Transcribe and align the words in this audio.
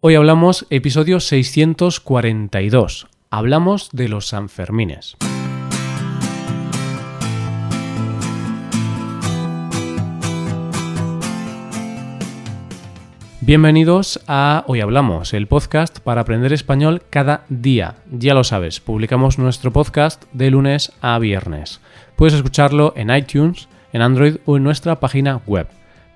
Hoy 0.00 0.14
hablamos 0.14 0.64
episodio 0.70 1.18
642. 1.18 3.08
Hablamos 3.30 3.90
de 3.90 4.08
los 4.08 4.28
Sanfermines. 4.28 5.16
Bienvenidos 13.40 14.20
a 14.28 14.62
Hoy 14.68 14.80
Hablamos, 14.80 15.34
el 15.34 15.48
podcast 15.48 15.98
para 15.98 16.20
aprender 16.20 16.52
español 16.52 17.02
cada 17.10 17.42
día. 17.48 17.96
Ya 18.08 18.34
lo 18.34 18.44
sabes, 18.44 18.78
publicamos 18.78 19.40
nuestro 19.40 19.72
podcast 19.72 20.26
de 20.32 20.52
lunes 20.52 20.92
a 21.00 21.18
viernes. 21.18 21.80
Puedes 22.14 22.34
escucharlo 22.34 22.92
en 22.94 23.10
iTunes, 23.10 23.68
en 23.92 24.02
Android 24.02 24.36
o 24.46 24.58
en 24.58 24.62
nuestra 24.62 25.00
página 25.00 25.40
web. 25.44 25.66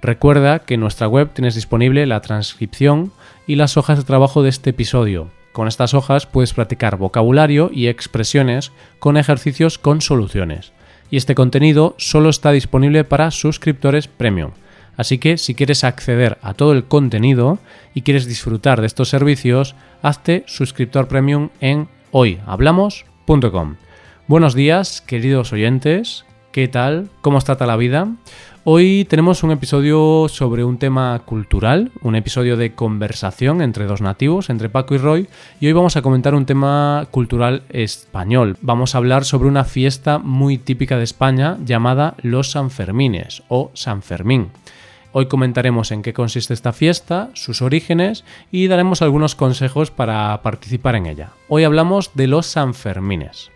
Recuerda 0.02 0.60
que 0.60 0.74
en 0.74 0.80
nuestra 0.80 1.08
web 1.08 1.30
tienes 1.32 1.56
disponible 1.56 2.06
la 2.06 2.20
transcripción 2.20 3.10
y 3.46 3.56
las 3.56 3.76
hojas 3.76 3.98
de 3.98 4.04
trabajo 4.04 4.42
de 4.42 4.48
este 4.48 4.70
episodio. 4.70 5.28
Con 5.52 5.68
estas 5.68 5.94
hojas 5.94 6.26
puedes 6.26 6.54
practicar 6.54 6.96
vocabulario 6.96 7.70
y 7.72 7.88
expresiones 7.88 8.72
con 8.98 9.16
ejercicios 9.16 9.78
con 9.78 10.00
soluciones. 10.00 10.72
Y 11.10 11.18
este 11.18 11.34
contenido 11.34 11.94
solo 11.98 12.30
está 12.30 12.52
disponible 12.52 13.04
para 13.04 13.30
suscriptores 13.30 14.08
premium. 14.08 14.52
Así 14.96 15.18
que 15.18 15.38
si 15.38 15.54
quieres 15.54 15.84
acceder 15.84 16.38
a 16.42 16.54
todo 16.54 16.72
el 16.72 16.84
contenido 16.84 17.58
y 17.94 18.02
quieres 18.02 18.26
disfrutar 18.26 18.80
de 18.80 18.86
estos 18.86 19.08
servicios, 19.08 19.74
hazte 20.02 20.44
suscriptor 20.46 21.08
premium 21.08 21.50
en 21.60 21.88
hoyhablamos.com. 22.12 23.76
Buenos 24.26 24.54
días, 24.54 25.00
queridos 25.00 25.52
oyentes. 25.52 26.24
¿Qué 26.52 26.68
tal? 26.68 27.08
¿Cómo 27.22 27.38
está 27.38 27.56
la 27.66 27.76
vida? 27.76 28.08
Hoy 28.64 29.04
tenemos 29.10 29.42
un 29.42 29.50
episodio 29.50 30.28
sobre 30.28 30.62
un 30.62 30.78
tema 30.78 31.20
cultural, 31.24 31.90
un 32.00 32.14
episodio 32.14 32.56
de 32.56 32.76
conversación 32.76 33.60
entre 33.60 33.86
dos 33.86 34.00
nativos, 34.00 34.50
entre 34.50 34.68
Paco 34.68 34.94
y 34.94 34.98
Roy, 34.98 35.28
y 35.58 35.66
hoy 35.66 35.72
vamos 35.72 35.96
a 35.96 36.02
comentar 36.02 36.36
un 36.36 36.46
tema 36.46 37.08
cultural 37.10 37.64
español. 37.70 38.56
Vamos 38.60 38.94
a 38.94 38.98
hablar 38.98 39.24
sobre 39.24 39.48
una 39.48 39.64
fiesta 39.64 40.18
muy 40.20 40.58
típica 40.58 40.96
de 40.96 41.02
España 41.02 41.58
llamada 41.64 42.14
los 42.22 42.52
Sanfermines 42.52 43.42
o 43.48 43.72
San 43.74 44.00
Fermín. 44.00 44.50
Hoy 45.10 45.26
comentaremos 45.26 45.90
en 45.90 46.02
qué 46.02 46.12
consiste 46.12 46.54
esta 46.54 46.72
fiesta, 46.72 47.30
sus 47.34 47.62
orígenes 47.62 48.24
y 48.52 48.68
daremos 48.68 49.02
algunos 49.02 49.34
consejos 49.34 49.90
para 49.90 50.40
participar 50.42 50.94
en 50.94 51.06
ella. 51.06 51.30
Hoy 51.48 51.64
hablamos 51.64 52.12
de 52.14 52.28
los 52.28 52.46
Sanfermines. 52.46 53.51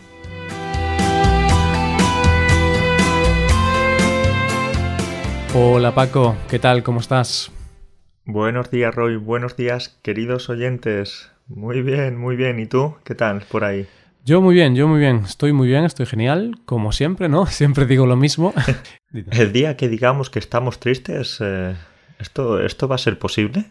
Hola 5.58 5.94
Paco, 5.94 6.36
¿qué 6.50 6.58
tal? 6.58 6.82
¿Cómo 6.82 7.00
estás? 7.00 7.50
Buenos 8.26 8.70
días 8.70 8.94
Roy, 8.94 9.16
buenos 9.16 9.56
días 9.56 9.98
queridos 10.02 10.50
oyentes. 10.50 11.30
Muy 11.48 11.80
bien, 11.80 12.18
muy 12.18 12.36
bien. 12.36 12.60
¿Y 12.60 12.66
tú? 12.66 12.96
¿Qué 13.04 13.14
tal 13.14 13.40
por 13.50 13.64
ahí? 13.64 13.86
Yo 14.22 14.42
muy 14.42 14.54
bien, 14.54 14.74
yo 14.76 14.86
muy 14.86 15.00
bien. 15.00 15.22
Estoy 15.24 15.54
muy 15.54 15.66
bien, 15.66 15.84
estoy 15.84 16.04
genial, 16.04 16.58
como 16.66 16.92
siempre, 16.92 17.30
¿no? 17.30 17.46
Siempre 17.46 17.86
digo 17.86 18.04
lo 18.04 18.16
mismo. 18.16 18.52
El 19.30 19.54
día 19.54 19.78
que 19.78 19.88
digamos 19.88 20.28
que 20.28 20.40
estamos 20.40 20.78
tristes, 20.78 21.38
eh, 21.40 21.74
¿esto, 22.18 22.60
¿esto 22.60 22.86
va 22.86 22.96
a 22.96 22.98
ser 22.98 23.18
posible? 23.18 23.64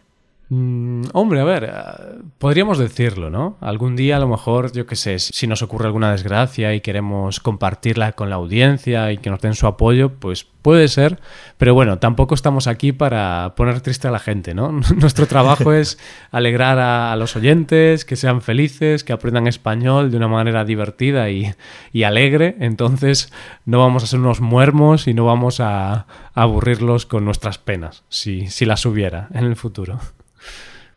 Mm, 0.50 1.06
hombre, 1.14 1.40
a 1.40 1.44
ver, 1.44 1.64
eh, 1.64 2.22
podríamos 2.38 2.78
decirlo, 2.78 3.32
¿no? 3.32 3.58
Algún 3.62 3.96
día 3.96 4.18
a 4.18 4.20
lo 4.20 4.28
mejor, 4.28 4.72
yo 4.74 4.86
qué 4.86 4.96
sé, 4.96 5.18
si 5.18 5.48
nos 5.48 5.64
ocurre 5.64 5.88
alguna 5.88 6.12
desgracia 6.12 6.76
y 6.76 6.82
queremos 6.82 7.40
compartirla 7.40 8.12
con 8.12 8.30
la 8.30 8.36
audiencia 8.36 9.12
y 9.12 9.18
que 9.18 9.32
nos 9.32 9.42
den 9.42 9.56
su 9.56 9.66
apoyo, 9.66 10.14
pues 10.14 10.44
puede 10.44 10.88
ser, 10.88 11.20
pero 11.58 11.74
bueno, 11.74 11.98
tampoco 11.98 12.36
estamos 12.36 12.68
aquí 12.68 12.92
para 12.92 13.54
poner 13.56 13.82
triste 13.82 14.08
a 14.08 14.12
la 14.12 14.20
gente, 14.20 14.54
¿no? 14.54 14.72
Nuestro 15.00 15.26
trabajo 15.26 15.74
es 15.74 15.98
alegrar 16.32 16.78
a, 16.78 17.16
los 17.16 17.36
oyentes, 17.36 18.06
que 18.06 18.16
sean 18.16 18.42
felices, 18.44 19.04
que 19.04 19.14
aprendan 19.14 19.48
español 19.48 20.12
de 20.12 20.18
una 20.18 20.28
manera 20.28 20.64
divertida 20.64 21.30
y, 21.32 21.56
alegre, 22.04 22.56
entonces 22.60 23.34
no 23.66 23.80
vamos 23.80 24.04
a 24.04 24.08
ser 24.08 24.20
unos 24.20 24.42
muermos 24.42 25.08
y 25.08 25.16
no 25.16 25.26
vamos 25.26 25.60
a, 25.60 26.06
aburrirlos 26.36 27.06
con 27.06 27.26
nuestras 27.26 27.58
penas, 27.58 28.04
si, 28.10 28.48
si 28.48 28.66
las 28.66 28.86
hubiera 28.86 29.30
en 29.34 29.46
el 29.46 29.56
futuro. 29.56 30.00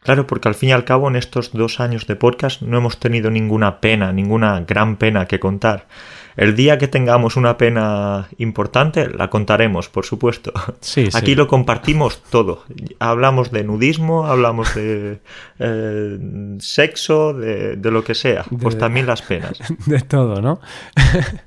Claro, 0.09 0.27
porque 0.27 0.49
al 0.49 0.55
fin 0.55 0.71
y 0.71 0.73
al 0.73 0.87
cabo 0.87 1.07
en 1.09 1.17
estos 1.17 1.53
dos 1.53 1.81
años 1.81 2.07
de 2.07 2.17
podcast 2.17 2.63
no 2.63 2.79
hemos 2.79 2.99
tenido 2.99 3.31
ninguna 3.31 3.79
pena, 3.79 4.11
ninguna 4.11 4.65
gran 4.67 4.97
pena 4.97 5.27
que 5.27 5.39
contar. 5.39 5.87
El 6.35 6.57
día 6.57 6.79
que 6.79 6.89
tengamos 6.89 7.37
una 7.37 7.59
pena 7.59 8.27
importante, 8.39 9.11
la 9.11 9.29
contaremos, 9.29 9.91
por 9.91 10.07
supuesto. 10.07 10.55
Sí, 10.81 11.11
Aquí 11.13 11.35
lo 11.35 11.47
compartimos 11.47 12.23
todo. 12.31 12.65
Hablamos 13.01 13.51
de 13.51 13.65
nudismo, 13.65 14.27
hablamos 14.27 14.75
de 14.75 15.21
eh, 15.59 16.19
sexo, 16.59 17.35
de, 17.35 17.77
lo 17.77 18.03
que 18.03 18.15
sea. 18.15 18.47
Pues 18.63 18.79
también 18.79 19.05
las 19.05 19.21
penas. 19.21 19.59
De 19.85 20.01
todo, 20.01 20.41
¿no? 20.41 20.59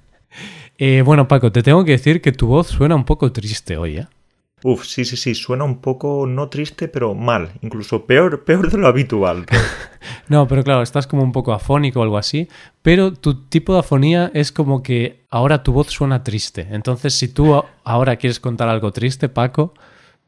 Eh, 0.84 1.04
bueno, 1.04 1.28
Paco, 1.28 1.52
te 1.52 1.62
tengo 1.62 1.86
que 1.86 1.92
decir 1.92 2.22
que 2.22 2.32
tu 2.32 2.48
voz 2.48 2.68
suena 2.68 2.96
un 2.96 3.06
poco 3.06 3.32
triste 3.32 3.78
hoy, 3.78 3.98
¿eh? 3.98 4.08
Uf, 4.64 4.86
sí, 4.86 5.06
sí, 5.06 5.18
sí, 5.18 5.34
suena 5.34 5.64
un 5.64 5.82
poco 5.82 6.26
no 6.28 6.50
triste, 6.50 6.88
pero 6.88 7.16
mal, 7.16 7.54
incluso 7.62 8.06
peor, 8.06 8.44
peor 8.46 8.70
de 8.70 8.78
lo 8.78 8.88
habitual. 8.88 9.46
no, 10.28 10.48
pero 10.48 10.64
claro, 10.64 10.82
estás 10.82 11.08
como 11.08 11.24
un 11.24 11.32
poco 11.32 11.54
afónico 11.54 12.00
o 12.00 12.04
algo 12.04 12.18
así, 12.18 12.48
pero 12.82 13.14
tu 13.14 13.46
tipo 13.46 13.74
de 13.74 13.80
afonía 13.80 14.30
es 14.34 14.52
como 14.52 14.84
que 14.84 15.26
ahora 15.30 15.64
tu 15.64 15.74
voz 15.74 15.88
suena 15.88 16.24
triste. 16.24 16.68
Entonces, 16.72 17.14
si 17.16 17.28
tú 17.28 17.64
ahora 17.84 18.18
quieres 18.18 18.40
contar 18.40 18.70
algo 18.70 18.92
triste, 18.92 19.30
Paco, 19.30 19.74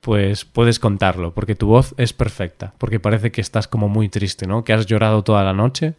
pues 0.01 0.45
puedes 0.45 0.79
contarlo, 0.79 1.33
porque 1.33 1.55
tu 1.55 1.67
voz 1.67 1.93
es 1.97 2.11
perfecta, 2.11 2.73
porque 2.77 2.99
parece 2.99 3.31
que 3.31 3.41
estás 3.41 3.67
como 3.67 3.87
muy 3.87 4.09
triste, 4.09 4.47
¿no? 4.47 4.63
Que 4.63 4.73
has 4.73 4.85
llorado 4.85 5.23
toda 5.23 5.43
la 5.43 5.53
noche 5.53 5.93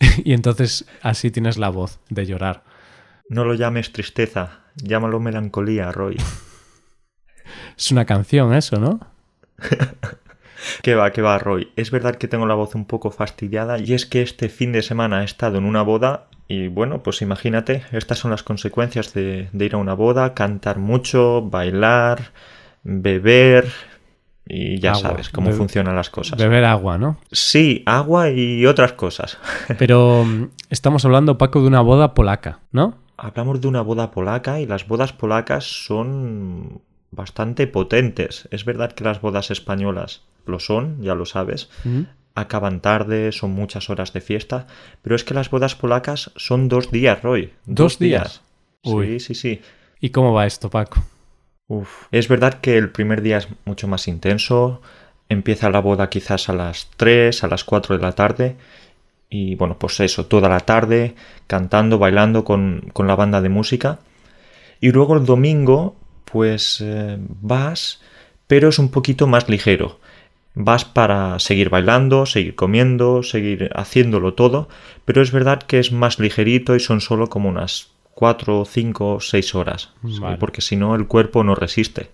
y 0.24 0.32
entonces 0.32 0.86
así 1.02 1.30
tienes 1.30 1.56
la 1.56 1.70
voz 1.70 2.00
de 2.10 2.26
llorar. 2.26 2.64
No 3.28 3.44
lo 3.44 3.54
llames 3.54 3.92
tristeza, 3.92 4.60
llámalo 4.76 5.20
melancolía, 5.20 5.90
Roy. 5.90 6.16
Es 7.76 7.92
una 7.92 8.04
canción 8.04 8.54
eso, 8.54 8.78
¿no? 8.78 9.00
que 10.82 10.94
va, 10.94 11.10
que 11.10 11.22
va, 11.22 11.38
Roy. 11.38 11.72
Es 11.76 11.90
verdad 11.90 12.16
que 12.16 12.28
tengo 12.28 12.46
la 12.46 12.54
voz 12.54 12.74
un 12.74 12.86
poco 12.86 13.10
fastidiada 13.10 13.78
y 13.78 13.92
es 13.92 14.06
que 14.06 14.22
este 14.22 14.48
fin 14.48 14.72
de 14.72 14.82
semana 14.82 15.22
he 15.22 15.24
estado 15.24 15.58
en 15.58 15.64
una 15.64 15.82
boda 15.82 16.26
y 16.48 16.68
bueno, 16.68 17.02
pues 17.02 17.22
imagínate, 17.22 17.82
estas 17.90 18.18
son 18.18 18.30
las 18.30 18.42
consecuencias 18.42 19.12
de, 19.12 19.48
ir 19.52 19.74
a 19.74 19.78
una 19.78 19.94
boda, 19.94 20.32
cantar 20.32 20.78
mucho, 20.78 21.42
bailar, 21.42 22.30
beber, 22.84 23.66
y 24.48 24.78
ya 24.78 24.94
sabes 24.94 25.28
cómo 25.28 25.50
funcionan 25.50 25.96
las 25.96 26.08
cosas. 26.08 26.38
Beber 26.38 26.64
agua, 26.64 26.98
¿no? 26.98 27.18
Sí, 27.32 27.82
agua 27.84 28.30
y 28.30 28.64
otras 28.64 28.92
cosas. 28.92 29.38
Pero 29.78 30.24
mm, 30.24 30.50
estamos 30.70 31.04
hablando, 31.04 31.36
Paco, 31.36 31.60
de 31.60 31.66
una 31.66 31.80
boda 31.80 32.14
polaca, 32.14 32.60
¿no? 32.70 32.94
Hablamos 33.16 33.60
de 33.60 33.66
una 33.66 33.80
boda 33.80 34.12
polaca 34.12 34.60
y 34.60 34.66
las 34.66 34.86
bodas 34.86 35.12
polacas 35.12 35.64
son 35.64 36.80
bastante 37.10 37.66
potentes. 37.66 38.48
Es 38.50 38.64
verdad 38.64 38.92
que 38.92 39.04
las 39.04 39.20
bodas 39.20 39.50
españolas 39.50 40.22
lo 40.46 40.60
son, 40.60 41.02
ya 41.02 41.14
lo 41.14 41.26
sabes. 41.26 41.68
Acaban 42.34 42.80
tarde, 42.80 43.32
son 43.32 43.52
muchas 43.52 43.88
horas 43.90 44.12
de 44.12 44.20
fiesta, 44.20 44.66
pero 45.02 45.16
es 45.16 45.24
que 45.24 45.34
las 45.34 45.50
bodas 45.50 45.74
polacas 45.74 46.32
son 46.36 46.68
dos 46.68 46.90
días, 46.90 47.22
Roy. 47.22 47.52
¿Dos, 47.64 47.98
días? 47.98 48.42
Sí, 48.84 49.20
sí, 49.20 49.34
sí. 49.34 49.60
¿Y 50.00 50.10
cómo 50.10 50.32
va 50.32 50.46
esto, 50.46 50.70
Paco? 50.70 51.02
Uf. 51.68 52.06
Es 52.12 52.28
verdad 52.28 52.60
que 52.60 52.76
el 52.76 52.90
primer 52.90 53.22
día 53.22 53.38
es 53.38 53.48
mucho 53.64 53.88
más 53.88 54.06
intenso. 54.06 54.82
Empieza 55.28 55.70
la 55.70 55.80
boda 55.80 56.08
quizás 56.10 56.48
a 56.48 56.52
las 56.52 56.90
3, 56.96 57.42
a 57.42 57.48
las 57.48 57.64
4 57.64 57.96
de 57.96 58.02
la 58.02 58.12
tarde. 58.12 58.56
Y 59.28 59.56
bueno, 59.56 59.76
pues 59.78 59.98
eso, 60.00 60.26
toda 60.26 60.48
la 60.48 60.60
tarde, 60.60 61.16
cantando, 61.46 61.98
bailando 61.98 62.44
con, 62.44 62.90
con 62.92 63.08
la 63.08 63.16
banda 63.16 63.40
de 63.40 63.48
música. 63.48 63.98
Y 64.80 64.92
luego 64.92 65.16
el 65.16 65.24
domingo 65.24 65.96
pues 66.30 66.80
eh, 66.80 67.16
vas, 67.18 68.00
pero 68.46 68.68
es 68.68 68.78
un 68.78 68.90
poquito 68.90 69.26
más 69.26 69.48
ligero. 69.48 69.98
Vas 70.54 70.84
para 70.84 71.38
seguir 71.38 71.68
bailando, 71.68 72.24
seguir 72.24 72.54
comiendo, 72.54 73.22
seguir 73.22 73.70
haciéndolo 73.74 74.34
todo, 74.34 74.68
pero 75.04 75.22
es 75.22 75.30
verdad 75.30 75.62
que 75.62 75.78
es 75.78 75.92
más 75.92 76.18
ligerito 76.18 76.74
y 76.74 76.80
son 76.80 77.00
solo 77.00 77.28
como 77.28 77.48
unas 77.48 77.90
4, 78.14 78.64
5, 78.64 79.18
6 79.20 79.54
horas, 79.54 79.92
porque 80.40 80.62
si 80.62 80.76
no 80.76 80.94
el 80.94 81.06
cuerpo 81.06 81.44
no 81.44 81.54
resiste. 81.54 82.08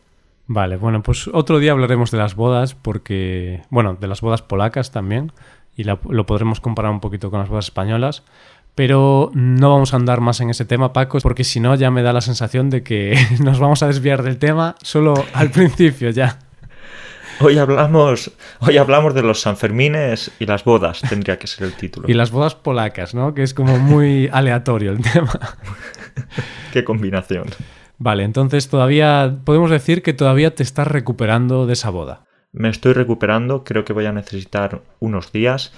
Vale, 0.48 0.76
bueno, 0.76 1.04
pues 1.04 1.28
otro 1.32 1.60
día 1.60 1.70
hablaremos 1.70 2.10
de 2.10 2.18
las 2.18 2.34
bodas, 2.34 2.74
porque, 2.74 3.62
bueno, 3.70 3.94
de 3.94 4.08
las 4.08 4.20
bodas 4.20 4.42
polacas 4.42 4.90
también, 4.90 5.30
y 5.76 5.84
lo 5.84 6.26
podremos 6.26 6.60
comparar 6.60 6.90
un 6.90 7.00
poquito 7.00 7.30
con 7.30 7.38
las 7.38 7.48
bodas 7.48 7.66
españolas, 7.66 8.24
pero 8.74 9.30
no 9.34 9.70
vamos 9.70 9.92
a 9.92 9.96
andar 9.96 10.20
más 10.20 10.40
en 10.40 10.50
ese 10.50 10.64
tema, 10.64 10.92
Paco, 10.92 11.18
porque 11.22 11.44
si 11.44 11.60
no 11.60 11.74
ya 11.74 11.90
me 11.90 12.02
da 12.02 12.12
la 12.12 12.20
sensación 12.20 12.70
de 12.70 12.82
que 12.82 13.18
nos 13.42 13.58
vamos 13.58 13.82
a 13.82 13.88
desviar 13.88 14.22
del 14.22 14.38
tema 14.38 14.76
solo 14.82 15.14
al 15.34 15.50
principio 15.52 16.10
ya. 16.10 16.38
Hoy 17.40 17.58
hablamos, 17.58 18.30
hoy 18.60 18.76
hablamos 18.76 19.14
de 19.14 19.22
los 19.22 19.40
Sanfermines 19.40 20.30
y 20.38 20.46
las 20.46 20.64
bodas, 20.64 21.00
tendría 21.08 21.38
que 21.38 21.46
ser 21.48 21.66
el 21.66 21.72
título. 21.72 22.08
Y 22.08 22.14
las 22.14 22.30
bodas 22.30 22.54
polacas, 22.54 23.14
¿no? 23.14 23.34
Que 23.34 23.42
es 23.42 23.52
como 23.52 23.78
muy 23.78 24.28
aleatorio 24.32 24.92
el 24.92 25.02
tema. 25.02 25.32
Qué 26.72 26.84
combinación. 26.84 27.46
Vale, 27.98 28.22
entonces 28.24 28.68
todavía 28.68 29.38
podemos 29.44 29.70
decir 29.70 30.02
que 30.02 30.12
todavía 30.12 30.54
te 30.54 30.62
estás 30.62 30.86
recuperando 30.86 31.66
de 31.66 31.72
esa 31.72 31.90
boda. 31.90 32.24
Me 32.52 32.68
estoy 32.68 32.92
recuperando, 32.92 33.64
creo 33.64 33.84
que 33.84 33.92
voy 33.92 34.06
a 34.06 34.12
necesitar 34.12 34.82
unos 35.00 35.32
días. 35.32 35.72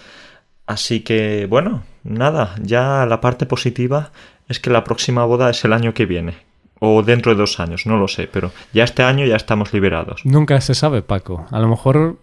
Así 0.67 1.01
que, 1.01 1.47
bueno, 1.49 1.83
nada, 2.05 2.55
ya 2.63 3.07
la 3.07 3.21
parte 3.21 3.47
positiva 3.47 4.11
es 4.49 4.61
que 4.61 4.71
la 4.71 4.85
próxima 4.85 5.25
boda 5.25 5.51
es 5.51 5.65
el 5.65 5.73
año 5.73 5.95
que 5.95 6.07
viene. 6.07 6.35
O 6.81 7.03
dentro 7.03 7.33
de 7.33 7.39
dos 7.39 7.61
años, 7.61 7.87
no 7.87 7.97
lo 7.97 8.09
sé, 8.09 8.29
pero 8.31 8.51
ya 8.73 8.85
este 8.85 9.03
año 9.03 9.25
ya 9.25 9.37
estamos 9.37 9.73
liberados. 9.73 10.25
Nunca 10.25 10.61
se 10.61 10.75
sabe, 10.75 11.03
Paco. 11.03 11.47
A 11.51 11.59
lo 11.59 11.69
mejor 11.69 12.19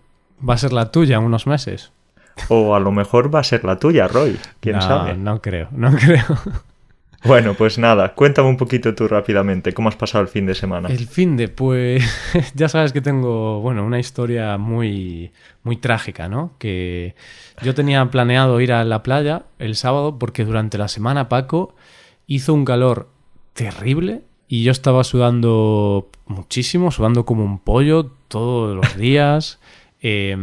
va 0.48 0.56
a 0.56 0.58
ser 0.58 0.74
la 0.74 0.92
tuya 0.92 1.18
en 1.18 1.24
unos 1.24 1.48
meses. 1.48 1.92
O 2.50 2.76
a 2.76 2.80
lo 2.80 2.92
mejor 2.92 3.34
va 3.34 3.40
a 3.40 3.44
ser 3.44 3.64
la 3.64 3.78
tuya, 3.78 4.08
Roy. 4.08 4.40
¿Quién 4.60 4.76
no, 4.76 4.82
sabe? 4.82 5.16
No 5.16 5.42
creo, 5.42 5.68
no 5.72 5.92
creo. 5.98 6.26
Bueno, 7.24 7.54
pues 7.54 7.78
nada, 7.78 8.16
cuéntame 8.16 8.50
un 8.50 8.58
poquito 8.58 8.96
tú 8.96 9.08
rápidamente, 9.08 9.74
¿cómo 9.74 9.90
has 9.90 9.96
pasado 9.96 10.24
el 10.24 10.28
fin 10.28 10.48
de 10.48 10.56
semana? 10.56 10.90
El 10.90 11.08
fin 11.08 11.38
de, 11.38 11.50
pues 11.50 12.04
ya 12.56 12.68
sabes 12.68 12.94
que 12.94 13.02
tengo, 13.02 13.62
bueno, 13.62 13.86
una 13.86 14.00
historia 14.00 14.58
muy, 14.58 15.32
muy 15.64 15.78
trágica, 15.78 16.28
¿no? 16.28 16.54
Que 16.58 17.14
yo 17.62 17.76
tenía 17.76 18.04
planeado 18.10 18.60
ir 18.60 18.74
a 18.74 18.84
la 18.84 19.04
playa 19.04 19.44
el 19.60 19.76
sábado 19.76 20.18
porque 20.18 20.46
durante 20.46 20.80
la 20.80 20.88
semana, 20.88 21.30
Paco, 21.30 21.76
hizo 22.26 22.56
un 22.56 22.66
calor 22.66 23.10
terrible 23.54 24.24
y 24.48 24.64
yo 24.64 24.72
estaba 24.72 25.04
sudando 25.04 26.10
muchísimo, 26.26 26.90
sudando 26.90 27.26
como 27.26 27.46
un 27.46 27.60
pollo 27.60 28.12
todos 28.28 28.76
los 28.76 28.98
días, 28.98 29.60
eh, 30.02 30.36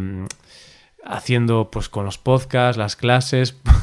haciendo 1.05 1.71
pues 1.73 1.89
con 1.89 2.05
los 2.05 2.19
podcasts, 2.19 2.79
las 2.79 2.95
clases 2.95 3.57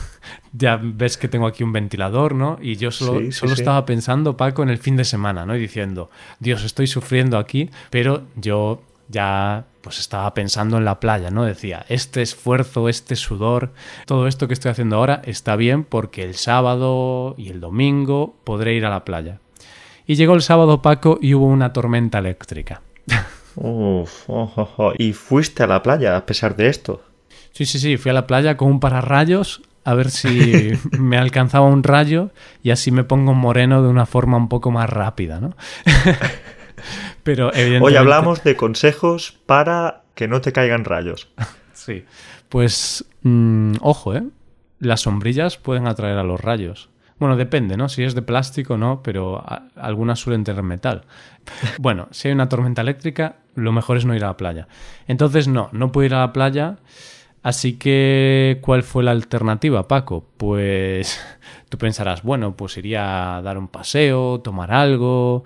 ya 0.57 0.79
ves 0.81 1.17
que 1.17 1.27
tengo 1.27 1.47
aquí 1.47 1.63
un 1.63 1.73
ventilador, 1.73 2.35
¿no? 2.35 2.57
Y 2.61 2.75
yo 2.75 2.91
solo, 2.91 3.19
Sí, 3.19 3.25
sí, 3.27 3.31
solo 3.33 3.55
sí. 3.55 3.61
estaba 3.61 3.85
pensando, 3.85 4.37
Paco, 4.37 4.63
en 4.63 4.69
el 4.69 4.77
fin 4.77 4.95
de 4.95 5.03
semana, 5.03 5.45
¿no? 5.45 5.55
Y 5.55 5.59
diciendo, 5.59 6.09
Dios, 6.39 6.63
estoy 6.63 6.87
sufriendo 6.87 7.37
aquí, 7.37 7.69
pero 7.89 8.23
yo 8.35 8.81
ya 9.07 9.65
pues 9.81 9.99
estaba 9.99 10.33
pensando 10.33 10.77
en 10.77 10.85
la 10.85 10.99
playa, 10.99 11.29
¿no? 11.29 11.43
Decía, 11.43 11.85
este 11.89 12.21
esfuerzo, 12.21 12.89
este 12.89 13.15
sudor, 13.15 13.71
todo 14.07 14.27
esto 14.27 14.47
que 14.47 14.55
estoy 14.55 14.71
haciendo 14.71 14.95
ahora 14.95 15.21
está 15.25 15.55
bien 15.55 15.83
porque 15.83 16.23
el 16.23 16.33
sábado 16.33 17.35
y 17.37 17.49
el 17.49 17.59
domingo 17.59 18.35
podré 18.43 18.73
ir 18.73 18.85
a 18.85 18.89
la 18.89 19.05
playa. 19.05 19.39
Y 20.07 20.15
llegó 20.15 20.33
el 20.33 20.41
sábado, 20.41 20.81
Paco, 20.81 21.19
y 21.21 21.33
hubo 21.35 21.45
una 21.45 21.71
tormenta 21.73 22.19
eléctrica. 22.19 22.81
Uf, 23.55 24.29
oh, 24.29 24.51
oh, 24.55 24.69
oh. 24.77 24.93
¿Y 24.97 25.13
fuiste 25.13 25.63
a 25.63 25.67
la 25.67 25.83
playa 25.83 26.17
a 26.17 26.25
pesar 26.25 26.55
de 26.55 26.67
esto? 26.67 27.03
Sí, 27.51 27.65
sí, 27.65 27.79
sí, 27.79 27.97
fui 27.97 28.09
a 28.09 28.13
la 28.13 28.27
playa 28.27 28.57
con 28.57 28.69
un 28.69 28.79
pararrayos 28.79 29.61
a 29.85 29.93
ver 29.93 30.09
si 30.09 30.73
me 30.99 31.17
alcanzaba 31.17 31.67
un 31.67 31.83
rayo 31.83 32.31
y 32.61 32.71
así 32.71 32.91
me 32.91 33.05
pongo 33.05 33.33
moreno 33.33 33.81
de 33.81 33.87
una 33.87 34.05
forma 34.05 34.35
un 34.35 34.49
poco 34.49 34.71
más 34.71 34.89
rápida, 34.89 35.39
¿no? 35.39 35.55
Pero 37.23 37.53
evidentemente... 37.53 37.85
Hoy 37.85 37.95
hablamos 37.95 38.43
de 38.43 38.57
consejos 38.57 39.39
para 39.45 40.03
que 40.15 40.27
no 40.27 40.41
te 40.41 40.51
caigan 40.51 40.83
rayos. 40.83 41.29
Sí. 41.75 42.03
Pues, 42.49 43.05
mm, 43.21 43.73
ojo, 43.81 44.15
¿eh? 44.15 44.23
Las 44.79 45.01
sombrillas 45.01 45.57
pueden 45.57 45.87
atraer 45.87 46.17
a 46.17 46.23
los 46.23 46.39
rayos. 46.41 46.89
Bueno, 47.19 47.35
depende, 47.35 47.77
¿no? 47.77 47.89
Si 47.89 48.01
es 48.01 48.15
de 48.15 48.23
plástico, 48.23 48.77
no, 48.77 49.03
pero 49.03 49.43
algunas 49.75 50.19
suelen 50.19 50.45
tener 50.45 50.63
metal. 50.63 51.03
Bueno, 51.77 52.07
si 52.11 52.29
hay 52.29 52.33
una 52.33 52.49
tormenta 52.49 52.81
eléctrica, 52.81 53.35
lo 53.55 53.71
mejor 53.71 53.97
es 53.97 54.05
no 54.05 54.15
ir 54.15 54.23
a 54.23 54.27
la 54.27 54.37
playa. 54.37 54.67
Entonces, 55.05 55.47
no, 55.47 55.69
no 55.73 55.91
puedo 55.91 56.05
ir 56.05 56.15
a 56.15 56.21
la 56.21 56.33
playa. 56.33 56.77
Así 57.45 57.73
que, 57.73 58.57
¿cuál 58.61 58.81
fue 58.81 59.03
la 59.03 59.11
alternativa, 59.11 59.87
Paco? 59.87 60.25
Pues 60.35 61.21
tú 61.69 61.77
pensarás, 61.77 62.23
bueno, 62.23 62.57
pues 62.57 62.75
iría 62.75 63.37
a 63.37 63.41
dar 63.43 63.59
un 63.59 63.67
paseo, 63.67 64.41
tomar 64.41 64.71
algo. 64.71 65.43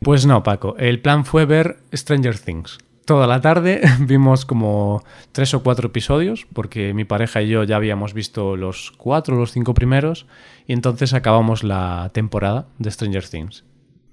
Pues 0.00 0.24
no, 0.24 0.42
Paco. 0.42 0.74
El 0.78 1.02
plan 1.02 1.26
fue 1.26 1.44
ver 1.44 1.80
Stranger 1.92 2.38
Things. 2.38 2.78
Toda 3.04 3.26
la 3.26 3.42
tarde 3.42 3.82
vimos 4.00 4.46
como 4.46 5.04
tres 5.32 5.52
o 5.52 5.62
cuatro 5.62 5.88
episodios, 5.88 6.46
porque 6.50 6.94
mi 6.94 7.04
pareja 7.04 7.42
y 7.42 7.48
yo 7.48 7.62
ya 7.64 7.76
habíamos 7.76 8.14
visto 8.14 8.56
los 8.56 8.90
cuatro 8.96 9.36
o 9.36 9.38
los 9.38 9.52
cinco 9.52 9.74
primeros, 9.74 10.24
y 10.66 10.72
entonces 10.72 11.12
acabamos 11.12 11.62
la 11.62 12.10
temporada 12.14 12.68
de 12.78 12.90
Stranger 12.90 13.28
Things. 13.28 13.64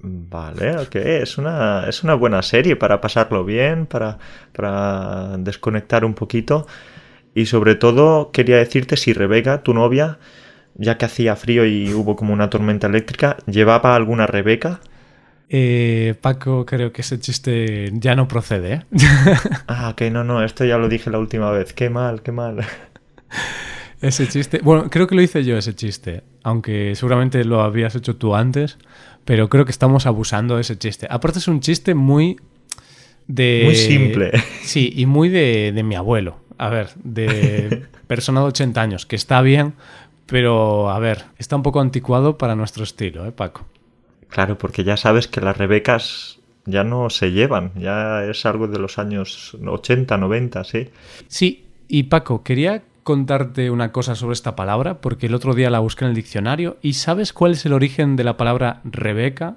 Vale, 0.03 0.77
ok. 0.79 0.95
Es 0.95 1.37
una, 1.37 1.85
es 1.87 2.03
una 2.03 2.15
buena 2.15 2.41
serie 2.41 2.75
para 2.75 2.99
pasarlo 2.99 3.45
bien, 3.45 3.85
para, 3.85 4.17
para 4.51 5.37
desconectar 5.37 6.03
un 6.03 6.13
poquito. 6.13 6.67
Y 7.33 7.45
sobre 7.45 7.75
todo 7.75 8.31
quería 8.31 8.57
decirte 8.57 8.97
si 8.97 9.13
Rebeca, 9.13 9.63
tu 9.63 9.73
novia, 9.73 10.19
ya 10.75 10.97
que 10.97 11.05
hacía 11.05 11.35
frío 11.35 11.65
y 11.65 11.93
hubo 11.93 12.15
como 12.15 12.33
una 12.33 12.49
tormenta 12.49 12.87
eléctrica, 12.87 13.37
¿llevaba 13.45 13.95
alguna 13.95 14.27
Rebeca? 14.27 14.81
Eh, 15.53 16.15
Paco, 16.21 16.65
creo 16.65 16.93
que 16.93 17.01
ese 17.01 17.19
chiste 17.19 17.91
ya 17.93 18.15
no 18.15 18.27
procede, 18.27 18.73
¿eh? 18.73 18.81
Ah, 19.67 19.89
ok, 19.89 20.03
no, 20.03 20.23
no, 20.23 20.43
esto 20.43 20.63
ya 20.63 20.77
lo 20.77 20.87
dije 20.87 21.09
la 21.09 21.19
última 21.19 21.51
vez. 21.51 21.73
Qué 21.73 21.89
mal, 21.89 22.21
qué 22.21 22.31
mal. 22.31 22.65
ese 24.01 24.27
chiste. 24.29 24.59
Bueno, 24.63 24.89
creo 24.89 25.07
que 25.07 25.15
lo 25.15 25.21
hice 25.21 25.43
yo 25.43 25.57
ese 25.57 25.75
chiste, 25.75 26.23
aunque 26.43 26.95
seguramente 26.95 27.43
lo 27.43 27.61
habías 27.61 27.95
hecho 27.95 28.15
tú 28.15 28.33
antes, 28.33 28.77
pero 29.25 29.49
creo 29.49 29.65
que 29.65 29.71
estamos 29.71 30.05
abusando 30.05 30.55
de 30.55 30.61
ese 30.61 30.77
chiste. 30.77 31.05
Aparte 31.09 31.39
es 31.39 31.47
un 31.49 31.59
chiste 31.59 31.95
muy 31.95 32.37
de... 33.27 33.63
Muy 33.65 33.75
simple. 33.75 34.31
Sí, 34.63 34.93
y 34.95 35.05
muy 35.05 35.27
de, 35.27 35.73
de 35.73 35.83
mi 35.83 35.95
abuelo. 35.95 36.40
A 36.61 36.69
ver, 36.69 36.89
de 37.03 37.87
persona 38.07 38.41
de 38.41 38.45
80 38.45 38.79
años, 38.79 39.07
que 39.07 39.15
está 39.15 39.41
bien, 39.41 39.73
pero 40.27 40.91
a 40.91 40.99
ver, 40.99 41.23
está 41.39 41.55
un 41.55 41.63
poco 41.63 41.81
anticuado 41.81 42.37
para 42.37 42.55
nuestro 42.55 42.83
estilo, 42.83 43.25
¿eh, 43.25 43.31
Paco? 43.31 43.65
Claro, 44.29 44.59
porque 44.59 44.83
ya 44.83 44.95
sabes 44.95 45.27
que 45.27 45.41
las 45.41 45.57
Rebecas 45.57 46.39
ya 46.65 46.83
no 46.83 47.09
se 47.09 47.31
llevan, 47.31 47.71
ya 47.73 48.25
es 48.25 48.45
algo 48.45 48.67
de 48.67 48.77
los 48.77 48.99
años 48.99 49.57
80, 49.65 50.15
90, 50.17 50.63
sí. 50.63 50.89
Sí, 51.27 51.65
y 51.87 52.03
Paco, 52.03 52.43
quería 52.43 52.83
contarte 53.01 53.71
una 53.71 53.91
cosa 53.91 54.13
sobre 54.13 54.33
esta 54.33 54.55
palabra, 54.55 55.01
porque 55.01 55.25
el 55.25 55.33
otro 55.33 55.55
día 55.55 55.71
la 55.71 55.79
busqué 55.79 56.05
en 56.05 56.09
el 56.09 56.15
diccionario, 56.15 56.77
y 56.83 56.93
¿sabes 56.93 57.33
cuál 57.33 57.53
es 57.53 57.65
el 57.65 57.73
origen 57.73 58.15
de 58.17 58.23
la 58.23 58.37
palabra 58.37 58.81
Rebeca 58.83 59.55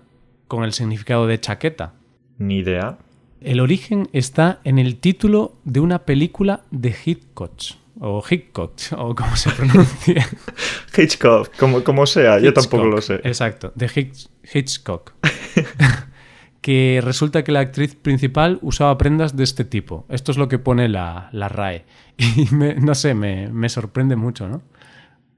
con 0.49 0.65
el 0.65 0.73
significado 0.73 1.27
de 1.27 1.39
chaqueta? 1.39 1.93
Ni 2.39 2.61
idea. 2.61 2.97
El 3.45 3.61
origen 3.61 4.09
está 4.13 4.61
en 4.65 4.79
el 4.79 4.97
título 4.97 5.57
de 5.65 5.81
una 5.81 6.01
película 6.07 6.63
de 6.71 6.95
Hitchcock, 7.05 7.53
o 8.01 8.23
Hitchcock, 8.29 8.73
o 8.97 9.15
como 9.15 9.37
se 9.37 9.51
pronuncia. 9.51 10.27
Hitchcock, 10.97 11.55
como, 11.59 11.85
como 11.85 12.07
sea, 12.07 12.39
yo 12.41 12.53
tampoco 12.55 12.87
lo 12.87 13.01
sé. 13.03 13.17
Exacto, 13.25 13.71
de 13.75 13.87
Hitch- 13.89 14.29
Hitchcock. 14.53 15.13
que 16.61 17.01
resulta 17.05 17.45
que 17.45 17.53
la 17.53 17.61
actriz 17.61 17.95
principal 17.95 18.59
usaba 18.63 18.97
prendas 18.97 19.37
de 19.37 19.45
este 19.45 19.65
tipo. 19.67 20.07
Esto 20.09 20.33
es 20.33 20.39
lo 20.39 20.49
que 20.49 20.59
pone 20.59 20.89
la, 20.89 21.29
la 21.33 21.49
RAE. 21.49 21.85
Y 22.17 22.55
me- 22.55 22.75
no 22.77 22.95
sé, 22.95 23.13
me, 23.15 23.49
me 23.51 23.69
sorprende 23.69 24.17
mucho, 24.17 24.49
¿no? 24.49 24.63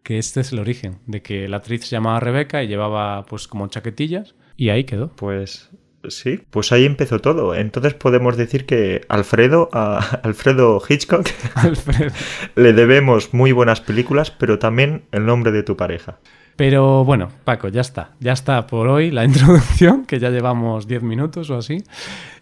Que 0.04 0.18
este 0.18 0.40
es 0.42 0.52
el 0.52 0.60
origen, 0.60 0.98
de 1.06 1.22
que 1.22 1.48
la 1.48 1.56
actriz 1.56 1.82
se 1.84 1.90
llamaba 1.96 2.20
Rebeca 2.20 2.62
y 2.62 2.68
llevaba 2.68 3.24
pues 3.26 3.48
como 3.48 3.66
chaquetillas 3.66 4.36
y 4.56 4.68
ahí 4.68 4.84
quedó. 4.84 5.08
Pues 5.10 5.70
sí, 6.10 6.40
pues 6.50 6.72
ahí 6.72 6.84
empezó 6.84 7.20
todo. 7.20 7.54
Entonces 7.54 7.94
podemos 7.94 8.36
decir 8.36 8.66
que 8.66 9.02
Alfredo, 9.08 9.68
a 9.72 9.98
Alfredo 10.22 10.82
Hitchcock, 10.86 11.28
Alfredo. 11.54 12.12
le 12.56 12.72
debemos 12.72 13.34
muy 13.34 13.52
buenas 13.52 13.80
películas, 13.80 14.30
pero 14.30 14.58
también 14.58 15.04
el 15.12 15.26
nombre 15.26 15.52
de 15.52 15.62
tu 15.62 15.76
pareja. 15.76 16.18
Pero 16.56 17.04
bueno, 17.04 17.28
Paco, 17.44 17.68
ya 17.68 17.82
está. 17.82 18.12
Ya 18.18 18.32
está 18.32 18.66
por 18.66 18.88
hoy 18.88 19.10
la 19.10 19.24
introducción, 19.24 20.06
que 20.06 20.18
ya 20.18 20.30
llevamos 20.30 20.88
10 20.88 21.02
minutos 21.02 21.50
o 21.50 21.56
así. 21.56 21.84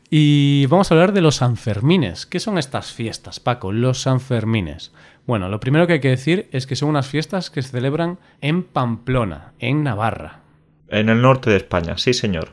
Y 0.09 0.67
vamos 0.67 0.91
a 0.91 0.95
hablar 0.95 1.13
de 1.13 1.21
los 1.21 1.37
Sanfermines. 1.37 2.27
¿Qué 2.27 2.39
son 2.39 2.57
estas 2.57 2.93
fiestas, 2.93 3.41
Paco? 3.41 3.73
Los 3.73 4.03
Sanfermines. 4.03 4.93
Bueno, 5.27 5.49
lo 5.49 5.59
primero 5.59 5.87
que 5.87 5.95
hay 5.95 6.01
que 6.01 6.11
decir 6.11 6.49
es 6.53 6.67
que 6.67 6.77
son 6.77 6.91
unas 6.91 7.09
fiestas 7.09 7.51
que 7.51 7.63
se 7.63 7.71
celebran 7.71 8.19
en 8.41 8.63
Pamplona, 8.63 9.55
en 9.59 9.83
Navarra. 9.83 10.41
En 10.89 11.09
el 11.09 11.23
norte 11.23 11.51
de 11.51 11.57
España, 11.57 11.97
sí 11.97 12.13
señor. 12.13 12.51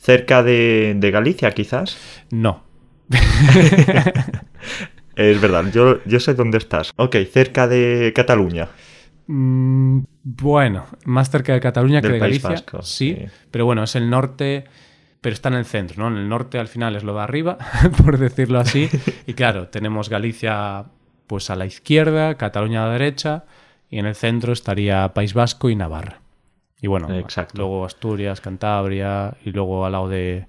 Cerca 0.00 0.42
de, 0.42 0.94
de 0.96 1.10
Galicia, 1.10 1.52
quizás. 1.52 1.98
No. 2.30 2.64
Es 5.16 5.38
verdad, 5.38 5.66
yo, 5.70 6.02
yo 6.06 6.18
sé 6.18 6.32
dónde 6.32 6.56
estás. 6.56 6.92
Ok, 6.96 7.16
cerca 7.30 7.68
de 7.68 8.12
Cataluña. 8.14 8.68
Mm, 9.26 10.00
bueno, 10.22 10.86
más 11.04 11.28
cerca 11.28 11.52
de 11.52 11.60
Cataluña 11.60 12.00
Del 12.00 12.12
que 12.12 12.14
de 12.14 12.20
País 12.20 12.42
Galicia. 12.42 12.50
Vasco, 12.50 12.82
sí, 12.82 13.18
sí. 13.18 13.26
pero 13.50 13.66
bueno, 13.66 13.82
es 13.82 13.94
el 13.96 14.08
norte, 14.08 14.64
pero 15.20 15.34
está 15.34 15.50
en 15.50 15.56
el 15.56 15.66
centro, 15.66 16.02
¿no? 16.02 16.08
En 16.08 16.22
el 16.22 16.28
norte 16.28 16.58
al 16.58 16.68
final 16.68 16.96
es 16.96 17.04
lo 17.04 17.14
de 17.14 17.20
arriba, 17.20 17.58
por 18.02 18.16
decirlo 18.16 18.60
así. 18.60 18.88
Y 19.26 19.34
claro, 19.34 19.68
tenemos 19.68 20.08
Galicia 20.08 20.86
pues 21.26 21.50
a 21.50 21.56
la 21.56 21.66
izquierda, 21.66 22.36
Cataluña 22.36 22.84
a 22.84 22.86
la 22.86 22.92
derecha, 22.94 23.44
y 23.90 23.98
en 23.98 24.06
el 24.06 24.14
centro 24.14 24.54
estaría 24.54 25.12
País 25.12 25.34
Vasco 25.34 25.68
y 25.68 25.76
Navarra. 25.76 26.22
Y 26.80 26.86
bueno, 26.86 27.12
Exacto. 27.14 27.58
luego 27.58 27.84
Asturias, 27.84 28.40
Cantabria 28.40 29.34
y 29.44 29.50
luego 29.50 29.84
al 29.84 29.92
lado 29.92 30.08
de 30.08 30.46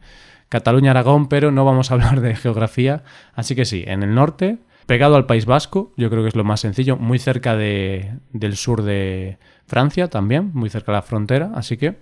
Cataluña, 0.50 0.91
Aragón, 0.91 1.27
pero 1.27 1.51
no 1.51 1.65
vamos 1.65 1.91
a 1.91 1.93
hablar 1.95 2.21
de 2.21 2.35
geografía. 2.35 3.03
Así 3.33 3.55
que 3.55 3.65
sí, 3.65 3.83
en 3.88 4.03
el 4.03 4.13
norte, 4.15 4.59
pegado 4.85 5.15
al 5.15 5.25
País 5.25 5.45
Vasco, 5.45 5.93
yo 5.97 6.09
creo 6.09 6.23
que 6.23 6.29
es 6.29 6.35
lo 6.35 6.43
más 6.43 6.61
sencillo, 6.61 6.97
muy 6.97 7.19
cerca 7.19 7.55
de, 7.55 8.15
del 8.31 8.55
sur 8.55 8.83
de 8.83 9.38
Francia 9.65 10.09
también, 10.09 10.51
muy 10.53 10.69
cerca 10.69 10.91
de 10.91 10.97
la 10.97 11.01
frontera, 11.01 11.51
así 11.55 11.77
que 11.77 11.97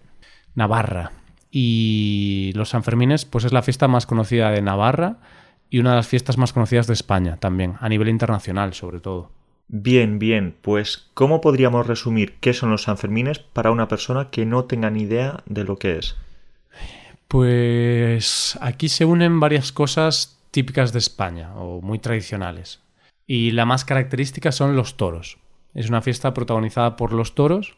Navarra. 0.56 1.12
Y 1.52 2.52
los 2.56 2.70
Sanfermines, 2.70 3.26
pues 3.26 3.46
es 3.46 3.54
la 3.54 3.62
fiesta 3.64 3.88
más 3.88 4.06
conocida 4.06 4.52
de 4.52 4.62
Navarra 4.62 5.18
y 5.70 5.80
una 5.80 5.92
de 5.92 5.96
las 5.98 6.08
fiestas 6.08 6.38
más 6.38 6.54
conocidas 6.54 6.88
de 6.88 6.94
España 6.94 7.38
también, 7.38 7.76
a 7.80 7.90
nivel 7.90 8.10
internacional 8.10 8.74
sobre 8.74 9.00
todo. 9.00 9.32
Bien, 9.72 10.18
bien, 10.18 10.56
pues 10.64 11.12
¿cómo 11.14 11.42
podríamos 11.42 11.86
resumir 11.86 12.38
qué 12.40 12.54
son 12.54 12.72
los 12.72 12.84
Sanfermines 12.84 13.38
para 13.38 13.70
una 13.70 13.88
persona 13.88 14.32
que 14.32 14.44
no 14.44 14.66
tenga 14.66 14.90
ni 14.90 15.04
idea 15.04 15.44
de 15.46 15.64
lo 15.64 15.78
que 15.78 16.00
es? 16.00 16.16
Pues 17.28 18.58
aquí 18.62 18.90
se 18.90 19.06
unen 19.06 19.40
varias 19.40 19.72
cosas 19.72 20.42
típicas 20.50 20.92
de 20.92 20.98
España 20.98 21.54
o 21.56 21.82
muy 21.82 22.00
tradicionales. 22.00 22.82
Y 23.28 23.52
la 23.52 23.66
más 23.66 23.86
característica 23.86 24.52
son 24.52 24.76
los 24.76 24.98
toros. 24.98 25.38
Es 25.76 25.88
una 25.88 26.02
fiesta 26.02 26.34
protagonizada 26.34 26.96
por 26.96 27.14
los 27.14 27.36
toros 27.36 27.78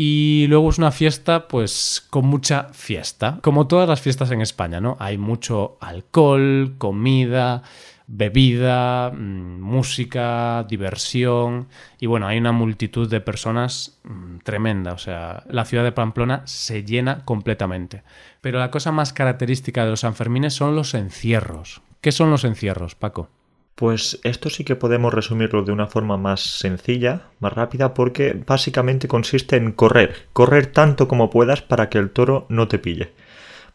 y 0.00 0.46
luego 0.46 0.70
es 0.70 0.78
una 0.78 0.92
fiesta, 0.92 1.48
pues, 1.48 2.06
con 2.08 2.24
mucha 2.24 2.68
fiesta. 2.72 3.40
Como 3.42 3.66
todas 3.66 3.88
las 3.88 4.00
fiestas 4.00 4.30
en 4.30 4.40
España, 4.40 4.80
¿no? 4.80 4.96
Hay 5.00 5.18
mucho 5.18 5.76
alcohol, 5.80 6.76
comida, 6.78 7.64
bebida, 8.06 9.10
mm, 9.10 9.60
música, 9.60 10.64
diversión. 10.68 11.66
Y 11.98 12.06
bueno, 12.06 12.28
hay 12.28 12.38
una 12.38 12.52
multitud 12.52 13.10
de 13.10 13.20
personas 13.20 13.98
mm, 14.04 14.38
tremenda. 14.44 14.92
O 14.92 14.98
sea, 14.98 15.42
la 15.50 15.64
ciudad 15.64 15.82
de 15.82 15.90
Pamplona 15.90 16.42
se 16.44 16.84
llena 16.84 17.24
completamente. 17.24 18.04
Pero 18.40 18.60
la 18.60 18.70
cosa 18.70 18.92
más 18.92 19.12
característica 19.12 19.82
de 19.82 19.90
los 19.90 20.00
Sanfermines 20.00 20.54
son 20.54 20.76
los 20.76 20.94
encierros. 20.94 21.82
¿Qué 22.00 22.12
son 22.12 22.30
los 22.30 22.44
encierros, 22.44 22.94
Paco? 22.94 23.30
Pues 23.78 24.18
esto 24.24 24.50
sí 24.50 24.64
que 24.64 24.74
podemos 24.74 25.14
resumirlo 25.14 25.62
de 25.62 25.70
una 25.70 25.86
forma 25.86 26.16
más 26.16 26.40
sencilla, 26.40 27.28
más 27.38 27.52
rápida, 27.52 27.94
porque 27.94 28.36
básicamente 28.44 29.06
consiste 29.06 29.54
en 29.54 29.70
correr, 29.70 30.26
correr 30.32 30.66
tanto 30.66 31.06
como 31.06 31.30
puedas 31.30 31.62
para 31.62 31.88
que 31.88 31.98
el 31.98 32.10
toro 32.10 32.44
no 32.48 32.66
te 32.66 32.80
pille. 32.80 33.12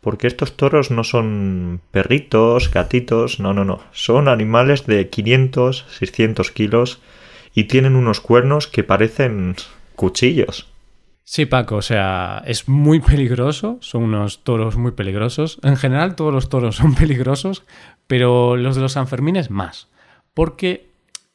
Porque 0.01 0.27
estos 0.27 0.57
toros 0.57 0.91
no 0.91 1.05
son 1.05 1.79
perritos, 1.91 2.69
gatitos, 2.69 3.39
no, 3.39 3.53
no, 3.53 3.63
no, 3.63 3.79
son 3.93 4.27
animales 4.27 4.85
de 4.87 5.07
500, 5.07 5.85
600 5.87 6.51
kilos 6.51 6.99
y 7.53 7.63
tienen 7.63 7.95
unos 7.95 8.19
cuernos 8.19 8.67
que 8.67 8.83
parecen 8.83 9.55
cuchillos. 9.95 10.67
Sí, 11.23 11.45
Paco, 11.45 11.77
o 11.77 11.81
sea, 11.81 12.43
es 12.45 12.67
muy 12.67 12.99
peligroso, 12.99 13.77
son 13.79 14.03
unos 14.03 14.43
toros 14.43 14.75
muy 14.75 14.91
peligrosos. 14.91 15.59
En 15.63 15.77
general 15.77 16.17
todos 16.17 16.33
los 16.33 16.49
toros 16.49 16.75
son 16.75 16.93
peligrosos, 16.95 17.63
pero 18.05 18.57
los 18.57 18.75
de 18.75 18.81
los 18.81 18.91
Sanfermines 18.91 19.49
más 19.49 19.92
porque 20.33 20.91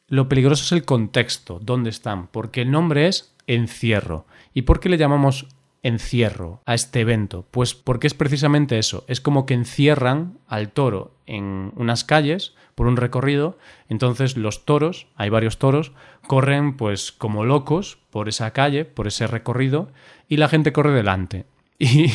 lo 0.09 0.29
peligroso 0.29 0.65
es 0.65 0.73
el 0.73 0.85
contexto, 0.85 1.61
dónde 1.63 1.91
están, 1.91 2.29
porque 2.29 2.63
el 2.63 2.71
nombre 2.71 3.09
es 3.09 3.35
encierro. 3.47 4.27
¿Y 4.55 4.63
por 4.63 4.81
qué 4.81 4.89
le 4.89 4.97
llamamos 4.97 5.47
encierro 5.83 6.63
a 6.67 6.75
este 6.75 7.01
evento? 7.01 7.47
Pues 7.51 7.75
porque 7.75 8.07
es 8.07 8.15
precisamente 8.15 8.79
eso, 8.79 9.05
es 9.07 9.21
como 9.21 9.47
que 9.47 9.55
encierran 9.55 10.39
al 10.47 10.71
toro 10.71 11.13
en 11.27 11.73
unas 11.77 12.05
calles 12.05 12.55
por 12.75 12.87
un 12.87 12.97
recorrido, 12.97 13.59
entonces 13.89 14.37
los 14.37 14.65
toros, 14.65 15.09
hay 15.17 15.31
varios 15.31 15.59
toros, 15.59 15.93
corren 16.27 16.77
pues 16.77 17.13
como 17.13 17.45
locos 17.45 17.99
por 18.11 18.29
esa 18.29 18.53
calle, 18.53 18.85
por 18.85 19.07
ese 19.09 19.27
recorrido, 19.27 19.91
y 20.29 20.37
la 20.37 20.49
gente 20.49 20.73
corre 20.73 20.93
delante. 20.93 21.45
Y 21.81 22.11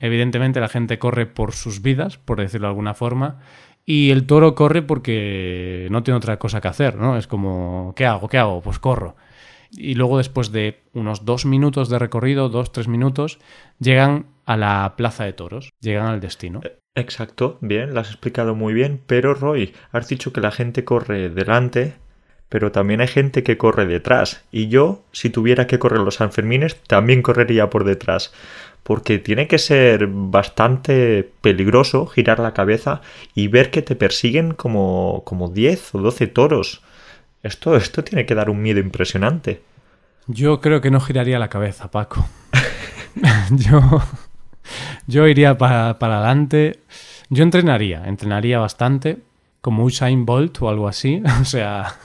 evidentemente 0.00 0.60
la 0.60 0.68
gente 0.68 0.98
corre 0.98 1.24
por 1.24 1.52
sus 1.52 1.80
vidas, 1.80 2.18
por 2.18 2.38
decirlo 2.38 2.66
de 2.66 2.72
alguna 2.72 2.92
forma, 2.92 3.40
y 3.90 4.12
el 4.12 4.24
toro 4.24 4.54
corre 4.54 4.82
porque 4.82 5.88
no 5.90 6.04
tiene 6.04 6.18
otra 6.18 6.38
cosa 6.38 6.60
que 6.60 6.68
hacer, 6.68 6.94
¿no? 6.94 7.16
Es 7.16 7.26
como, 7.26 7.92
¿qué 7.96 8.06
hago? 8.06 8.28
¿Qué 8.28 8.38
hago? 8.38 8.60
Pues 8.60 8.78
corro. 8.78 9.16
Y 9.72 9.96
luego 9.96 10.18
después 10.18 10.52
de 10.52 10.78
unos 10.92 11.24
dos 11.24 11.44
minutos 11.44 11.88
de 11.88 11.98
recorrido, 11.98 12.48
dos, 12.48 12.70
tres 12.70 12.86
minutos, 12.86 13.40
llegan 13.80 14.26
a 14.46 14.56
la 14.56 14.94
plaza 14.96 15.24
de 15.24 15.32
toros, 15.32 15.70
llegan 15.80 16.06
al 16.06 16.20
destino. 16.20 16.60
Eh, 16.62 16.78
exacto, 16.94 17.58
bien, 17.62 17.92
lo 17.92 17.98
has 17.98 18.10
explicado 18.10 18.54
muy 18.54 18.74
bien, 18.74 19.00
pero 19.08 19.34
Roy, 19.34 19.74
has 19.90 20.06
dicho 20.06 20.32
que 20.32 20.40
la 20.40 20.52
gente 20.52 20.84
corre 20.84 21.28
delante, 21.28 21.94
pero 22.48 22.70
también 22.70 23.00
hay 23.00 23.08
gente 23.08 23.42
que 23.42 23.58
corre 23.58 23.86
detrás, 23.86 24.44
y 24.52 24.68
yo, 24.68 25.02
si 25.10 25.30
tuviera 25.30 25.66
que 25.66 25.80
correr 25.80 25.98
los 25.98 26.14
Sanfermines, 26.14 26.76
también 26.84 27.22
correría 27.22 27.70
por 27.70 27.82
detrás 27.82 28.32
porque 28.82 29.18
tiene 29.18 29.46
que 29.46 29.58
ser 29.58 30.06
bastante 30.08 31.30
peligroso 31.40 32.06
girar 32.06 32.38
la 32.38 32.54
cabeza 32.54 33.02
y 33.34 33.48
ver 33.48 33.70
que 33.70 33.82
te 33.82 33.94
persiguen 33.94 34.54
como, 34.54 35.22
como 35.24 35.48
10 35.48 35.94
o 35.94 35.98
12 35.98 36.26
toros. 36.28 36.82
Esto, 37.42 37.76
esto 37.76 38.04
tiene 38.04 38.26
que 38.26 38.34
dar 38.34 38.50
un 38.50 38.60
miedo 38.62 38.80
impresionante. 38.80 39.62
Yo 40.26 40.60
creo 40.60 40.80
que 40.80 40.90
no 40.90 41.00
giraría 41.00 41.38
la 41.38 41.48
cabeza, 41.48 41.90
Paco. 41.90 42.26
yo, 43.50 44.02
yo 45.06 45.26
iría 45.26 45.56
para, 45.56 45.98
para 45.98 46.18
adelante. 46.18 46.80
Yo 47.28 47.42
entrenaría, 47.42 48.04
entrenaría 48.06 48.58
bastante, 48.58 49.18
como 49.60 49.84
Usain 49.84 50.26
Bolt 50.26 50.60
o 50.62 50.68
algo 50.68 50.88
así. 50.88 51.22
O 51.40 51.44
sea, 51.44 51.96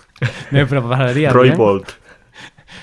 me 0.51 0.65
prepararía. 0.65 1.32
Roy 1.32 1.51
Bolt 1.51 2.04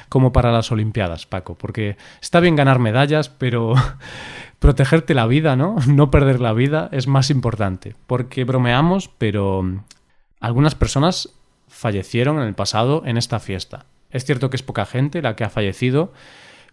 como 0.08 0.32
para 0.32 0.52
las 0.52 0.72
Olimpiadas, 0.72 1.26
Paco, 1.26 1.54
porque 1.56 1.96
está 2.20 2.40
bien 2.40 2.56
ganar 2.56 2.78
medallas, 2.78 3.28
pero 3.28 3.75
protegerte 4.58 5.14
la 5.14 5.26
vida, 5.26 5.56
¿no? 5.56 5.76
No 5.87 6.11
perder 6.11 6.40
la 6.40 6.52
vida 6.52 6.88
es 6.92 7.06
más 7.06 7.30
importante, 7.30 7.94
porque 8.06 8.44
bromeamos, 8.44 9.08
pero 9.18 9.64
algunas 10.40 10.75
personas 10.75 11.30
fallecieron 11.68 12.38
en 12.38 12.49
el 12.49 12.54
pasado 12.54 13.02
en 13.06 13.16
esta 13.16 13.40
fiesta. 13.40 13.87
Es 14.11 14.25
cierto 14.25 14.50
que 14.50 14.56
es 14.56 14.62
poca 14.62 14.84
gente 14.84 15.22
la 15.22 15.37
que 15.37 15.44
ha 15.44 15.50
fallecido, 15.50 16.12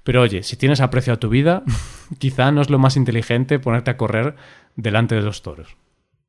pero 0.04 0.22
oye, 0.22 0.44
si 0.44 0.58
tienes 0.58 0.82
aprecio 0.82 1.14
a 1.14 1.18
tu 1.18 1.30
vida, 1.30 1.64
quizá 2.20 2.52
no 2.52 2.62
es 2.62 2.70
lo 2.70 2.80
más 2.80 2.98
inteligente 2.98 3.60
ponerte 3.60 3.92
a 3.92 3.98
correr 3.98 4.36
delante 4.76 5.16
de 5.16 5.22
los 5.22 5.42
toros. 5.42 5.76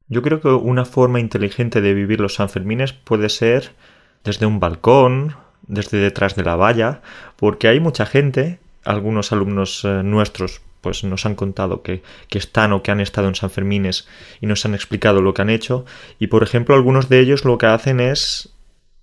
Yo 0.08 0.22
creo 0.22 0.40
que 0.40 0.48
una 0.48 0.84
forma 0.84 1.20
inteligente 1.20 1.80
de 1.80 1.94
vivir 1.94 2.20
los 2.20 2.34
Sanfermines 2.34 2.92
puede 2.92 3.28
ser 3.28 3.72
desde 4.24 4.44
un 4.44 4.58
balcón, 4.58 5.36
desde 5.66 5.98
detrás 5.98 6.34
de 6.36 6.44
la 6.44 6.56
valla, 6.56 7.02
porque 7.36 7.68
hay 7.68 7.80
mucha 7.80 8.06
gente, 8.06 8.58
algunos 8.84 9.32
alumnos 9.32 9.84
eh, 9.84 10.02
nuestros 10.02 10.62
pues 10.80 11.04
nos 11.04 11.26
han 11.26 11.34
contado 11.34 11.82
que, 11.82 12.02
que, 12.28 12.38
están 12.38 12.72
o 12.72 12.82
que 12.82 12.90
han 12.90 13.00
estado 13.00 13.28
en 13.28 13.34
San 13.34 13.50
Fermines 13.50 14.08
y 14.40 14.46
nos 14.46 14.64
han 14.64 14.74
explicado 14.74 15.20
lo 15.20 15.34
que 15.34 15.42
han 15.42 15.50
hecho 15.50 15.84
y 16.18 16.28
por 16.28 16.42
ejemplo 16.42 16.74
algunos 16.74 17.10
de 17.10 17.20
ellos 17.20 17.44
lo 17.44 17.58
que 17.58 17.66
hacen 17.66 18.00
es 18.00 18.54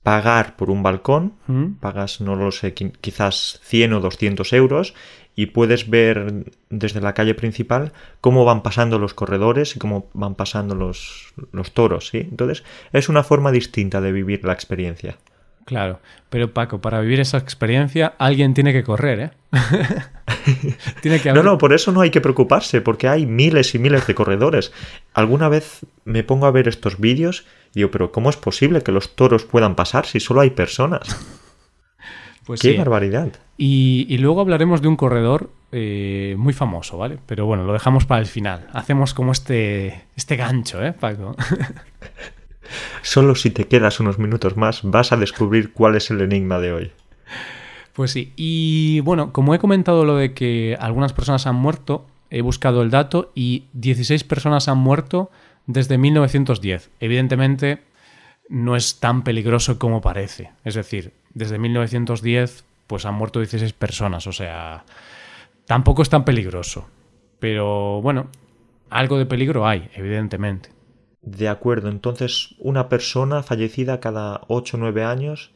pagar 0.07 0.55
por 0.55 0.69
un 0.69 0.83
balcón, 0.83 1.33
¿Mm? 1.47 1.73
pagas 1.81 2.21
no 2.21 2.35
lo 2.35 2.51
sé, 2.51 2.73
quizás 2.73 3.59
100 3.63 3.93
o 3.93 3.99
200 3.99 4.53
euros 4.53 4.93
y 5.35 5.47
puedes 5.47 5.89
ver 5.89 6.45
desde 6.69 7.01
la 7.01 7.13
calle 7.13 7.35
principal 7.35 7.91
cómo 8.21 8.45
van 8.45 8.63
pasando 8.63 8.99
los 8.99 9.13
corredores 9.13 9.75
y 9.75 9.79
cómo 9.79 10.09
van 10.13 10.35
pasando 10.35 10.75
los, 10.75 11.33
los 11.51 11.73
toros, 11.73 12.07
¿sí? 12.07 12.19
Entonces 12.19 12.63
es 12.93 13.09
una 13.09 13.23
forma 13.23 13.51
distinta 13.51 13.99
de 14.01 14.13
vivir 14.13 14.45
la 14.45 14.53
experiencia. 14.53 15.17
Claro, 15.67 15.99
pero 16.29 16.53
Paco, 16.53 16.79
para 16.79 17.01
vivir 17.01 17.19
esa 17.19 17.37
experiencia 17.37 18.13
alguien 18.19 18.53
tiene 18.53 18.71
que 18.71 18.85
correr, 18.85 19.19
¿eh? 19.19 19.31
tiene 21.01 21.19
que 21.19 21.33
No, 21.33 21.43
no, 21.43 21.57
por 21.57 21.73
eso 21.73 21.91
no 21.91 21.99
hay 21.99 22.09
que 22.09 22.21
preocuparse, 22.21 22.79
porque 22.79 23.09
hay 23.09 23.25
miles 23.25 23.75
y 23.75 23.79
miles 23.79 24.07
de 24.07 24.15
corredores. 24.15 24.71
Alguna 25.13 25.49
vez 25.49 25.85
me 26.05 26.23
pongo 26.23 26.45
a 26.45 26.51
ver 26.51 26.69
estos 26.69 27.01
vídeos 27.01 27.45
y 27.73 27.79
digo, 27.79 27.91
pero 27.91 28.13
¿cómo 28.13 28.29
es 28.29 28.37
posible 28.37 28.81
que 28.81 28.93
los 28.93 29.17
toros 29.17 29.43
puedan 29.43 29.75
pasar 29.75 30.05
si 30.05 30.21
solo 30.21 30.39
hay 30.39 30.51
personas? 30.51 31.03
Pues 32.45 32.61
¡Qué 32.61 32.77
barbaridad! 32.77 33.33
Y, 33.57 34.17
luego 34.19 34.39
hablaremos 34.39 34.81
de 34.81 34.87
un 34.87 34.95
corredor 34.95 35.49
eh, 35.73 36.33
muy 36.37 36.53
famoso, 36.53 36.97
¿vale? 36.97 37.17
Pero 37.25 37.45
bueno, 37.45 37.65
lo 37.65 37.73
dejamos 37.73 38.05
para 38.05 38.21
el 38.21 38.25
final. 38.25 38.67
Hacemos 38.71 39.13
como 39.13 39.33
este, 39.33 40.05
este 40.15 40.37
gancho, 40.37 40.81
¿eh, 40.81 40.93
Paco? 40.93 41.35
Solo 43.01 43.35
si 43.35 43.49
te 43.49 43.65
quedas 43.65 43.99
unos 43.99 44.19
minutos 44.19 44.57
más 44.57 44.81
vas 44.83 45.11
a 45.11 45.17
descubrir 45.17 45.73
cuál 45.73 45.95
es 45.95 46.09
el 46.11 46.21
enigma 46.21 46.59
de 46.59 46.73
hoy. 46.73 46.91
Pues 47.93 48.11
sí, 48.11 48.31
y 48.35 48.99
bueno, 48.99 49.33
como 49.33 49.55
he 49.55 49.59
comentado 49.59 50.05
lo 50.05 50.15
de 50.15 50.33
que 50.33 50.77
algunas 50.79 51.13
personas 51.13 51.47
han 51.47 51.55
muerto, 51.55 52.05
he 52.29 52.41
buscado 52.41 52.81
el 52.81 52.91
dato 52.91 53.31
y 53.33 53.65
16 53.73 54.23
personas 54.23 54.67
han 54.67 54.77
muerto 54.77 55.31
desde 55.65 55.97
1910. 55.97 56.91
Evidentemente 56.99 57.81
no 58.49 58.75
es 58.75 58.99
tan 58.99 59.23
peligroso 59.23 59.79
como 59.79 60.01
parece. 60.01 60.51
Es 60.63 60.75
decir, 60.75 61.13
desde 61.33 61.57
1910 61.57 62.65
pues 62.87 63.05
han 63.05 63.15
muerto 63.15 63.39
16 63.39 63.73
personas, 63.73 64.27
o 64.27 64.31
sea, 64.31 64.85
tampoco 65.65 66.01
es 66.01 66.09
tan 66.09 66.23
peligroso. 66.23 66.87
Pero 67.39 68.01
bueno, 68.01 68.29
algo 68.89 69.17
de 69.17 69.25
peligro 69.25 69.67
hay, 69.67 69.89
evidentemente. 69.93 70.69
De 71.21 71.49
acuerdo, 71.49 71.89
entonces 71.89 72.55
una 72.59 72.89
persona 72.89 73.43
fallecida 73.43 73.99
cada 73.99 74.41
8 74.47 74.77
o 74.77 74.79
9 74.79 75.03
años. 75.03 75.51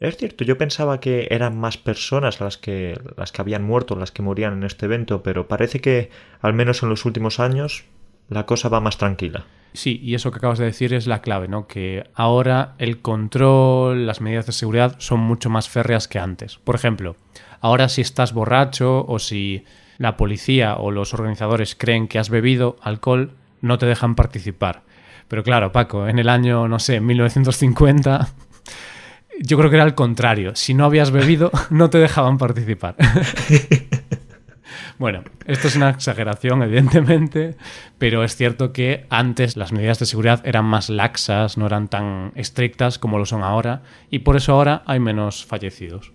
Es 0.00 0.16
cierto, 0.16 0.44
yo 0.44 0.58
pensaba 0.58 0.98
que 0.98 1.28
eran 1.30 1.58
más 1.58 1.76
personas 1.76 2.40
las 2.40 2.58
que, 2.58 2.98
las 3.16 3.30
que 3.30 3.42
habían 3.42 3.62
muerto, 3.62 3.96
las 3.96 4.10
que 4.10 4.22
morían 4.22 4.54
en 4.54 4.64
este 4.64 4.86
evento, 4.86 5.22
pero 5.22 5.46
parece 5.46 5.80
que, 5.80 6.10
al 6.40 6.54
menos 6.54 6.82
en 6.82 6.88
los 6.88 7.04
últimos 7.04 7.38
años, 7.38 7.84
la 8.28 8.46
cosa 8.46 8.68
va 8.68 8.80
más 8.80 8.98
tranquila. 8.98 9.44
Sí, 9.74 10.00
y 10.02 10.14
eso 10.14 10.30
que 10.30 10.38
acabas 10.38 10.58
de 10.58 10.66
decir 10.66 10.94
es 10.94 11.08
la 11.08 11.20
clave, 11.20 11.48
¿no? 11.48 11.66
Que 11.66 12.08
ahora 12.14 12.74
el 12.78 13.02
control, 13.02 14.06
las 14.06 14.20
medidas 14.20 14.46
de 14.46 14.52
seguridad 14.52 14.94
son 14.98 15.20
mucho 15.20 15.50
más 15.50 15.68
férreas 15.68 16.06
que 16.06 16.20
antes. 16.20 16.58
Por 16.58 16.76
ejemplo, 16.76 17.16
ahora 17.60 17.88
si 17.88 18.00
estás 18.00 18.32
borracho 18.32 19.04
o 19.06 19.18
si 19.18 19.64
la 19.98 20.16
policía 20.16 20.76
o 20.76 20.92
los 20.92 21.12
organizadores 21.12 21.74
creen 21.74 22.06
que 22.06 22.20
has 22.20 22.30
bebido 22.30 22.76
alcohol, 22.82 23.32
no 23.60 23.78
te 23.78 23.86
dejan 23.86 24.14
participar. 24.14 24.82
Pero 25.28 25.42
claro, 25.42 25.72
Paco, 25.72 26.08
en 26.08 26.18
el 26.18 26.28
año, 26.28 26.68
no 26.68 26.78
sé, 26.78 27.00
1950, 27.00 28.28
yo 29.40 29.58
creo 29.58 29.70
que 29.70 29.76
era 29.76 29.84
al 29.84 29.94
contrario. 29.94 30.54
Si 30.54 30.74
no 30.74 30.84
habías 30.84 31.10
bebido, 31.10 31.50
no 31.70 31.90
te 31.90 31.98
dejaban 31.98 32.38
participar. 32.38 32.96
Bueno, 34.96 35.24
esto 35.46 35.66
es 35.66 35.74
una 35.74 35.90
exageración, 35.90 36.62
evidentemente, 36.62 37.56
pero 37.98 38.22
es 38.22 38.36
cierto 38.36 38.72
que 38.72 39.06
antes 39.10 39.56
las 39.56 39.72
medidas 39.72 39.98
de 39.98 40.06
seguridad 40.06 40.40
eran 40.44 40.64
más 40.66 40.88
laxas, 40.88 41.58
no 41.58 41.66
eran 41.66 41.88
tan 41.88 42.32
estrictas 42.36 42.98
como 42.98 43.18
lo 43.18 43.26
son 43.26 43.42
ahora, 43.42 43.82
y 44.08 44.20
por 44.20 44.36
eso 44.36 44.52
ahora 44.52 44.84
hay 44.86 45.00
menos 45.00 45.44
fallecidos. 45.44 46.12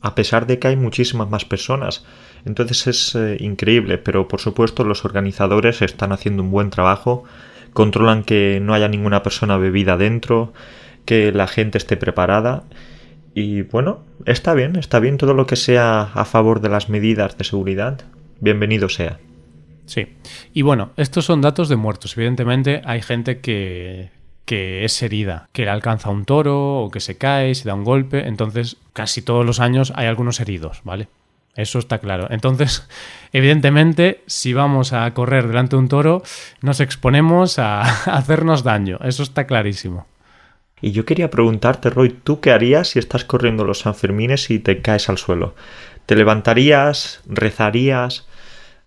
A 0.00 0.14
pesar 0.14 0.46
de 0.46 0.58
que 0.58 0.68
hay 0.68 0.76
muchísimas 0.76 1.28
más 1.28 1.44
personas. 1.44 2.04
Entonces 2.44 2.86
es 2.86 3.14
eh, 3.14 3.36
increíble, 3.40 3.98
pero 3.98 4.28
por 4.28 4.40
supuesto 4.40 4.84
los 4.84 5.04
organizadores 5.04 5.82
están 5.82 6.12
haciendo 6.12 6.42
un 6.42 6.50
buen 6.50 6.70
trabajo, 6.70 7.24
controlan 7.72 8.24
que 8.24 8.60
no 8.62 8.74
haya 8.74 8.88
ninguna 8.88 9.22
persona 9.22 9.56
bebida 9.56 9.96
dentro, 9.96 10.52
que 11.04 11.32
la 11.32 11.46
gente 11.46 11.78
esté 11.78 11.96
preparada 11.96 12.64
y 13.34 13.62
bueno, 13.62 14.00
está 14.26 14.52
bien, 14.54 14.74
está 14.76 14.98
bien 14.98 15.16
todo 15.16 15.32
lo 15.32 15.46
que 15.46 15.54
sea 15.54 16.10
a 16.12 16.24
favor 16.24 16.60
de 16.60 16.68
las 16.68 16.88
medidas 16.88 17.38
de 17.38 17.44
seguridad. 17.44 18.00
Bienvenido 18.40 18.88
sea. 18.88 19.20
Sí. 19.86 20.16
Y 20.52 20.62
bueno, 20.62 20.90
estos 20.96 21.24
son 21.24 21.40
datos 21.40 21.68
de 21.68 21.76
muertos. 21.76 22.16
Evidentemente 22.16 22.82
hay 22.84 23.00
gente 23.00 23.38
que, 23.38 24.10
que 24.44 24.84
es 24.84 25.00
herida, 25.02 25.48
que 25.52 25.64
le 25.64 25.70
alcanza 25.70 26.10
un 26.10 26.24
toro 26.24 26.80
o 26.80 26.90
que 26.90 26.98
se 26.98 27.16
cae, 27.16 27.54
se 27.54 27.68
da 27.68 27.74
un 27.74 27.84
golpe. 27.84 28.26
Entonces, 28.26 28.76
casi 28.92 29.22
todos 29.22 29.46
los 29.46 29.60
años 29.60 29.92
hay 29.94 30.08
algunos 30.08 30.40
heridos, 30.40 30.80
¿vale? 30.82 31.08
Eso 31.58 31.80
está 31.80 31.98
claro. 31.98 32.28
Entonces, 32.30 32.88
evidentemente, 33.32 34.22
si 34.26 34.52
vamos 34.52 34.92
a 34.92 35.12
correr 35.12 35.48
delante 35.48 35.74
de 35.74 35.80
un 35.80 35.88
toro, 35.88 36.22
nos 36.62 36.78
exponemos 36.80 37.58
a 37.58 37.82
hacernos 37.82 38.62
daño. 38.62 38.98
Eso 39.02 39.24
está 39.24 39.46
clarísimo. 39.46 40.06
Y 40.80 40.92
yo 40.92 41.04
quería 41.04 41.28
preguntarte, 41.28 41.90
Roy, 41.90 42.10
¿tú 42.10 42.40
qué 42.40 42.52
harías 42.52 42.88
si 42.88 43.00
estás 43.00 43.24
corriendo 43.24 43.64
los 43.64 43.80
Sanfermines 43.80 44.48
y 44.50 44.60
te 44.60 44.80
caes 44.80 45.08
al 45.08 45.18
suelo? 45.18 45.56
¿Te 46.06 46.14
levantarías? 46.14 47.20
¿Rezarías? 47.26 48.28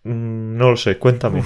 Mm, 0.05 0.55
no 0.55 0.71
lo 0.71 0.77
sé, 0.77 0.97
cuéntame. 0.97 1.43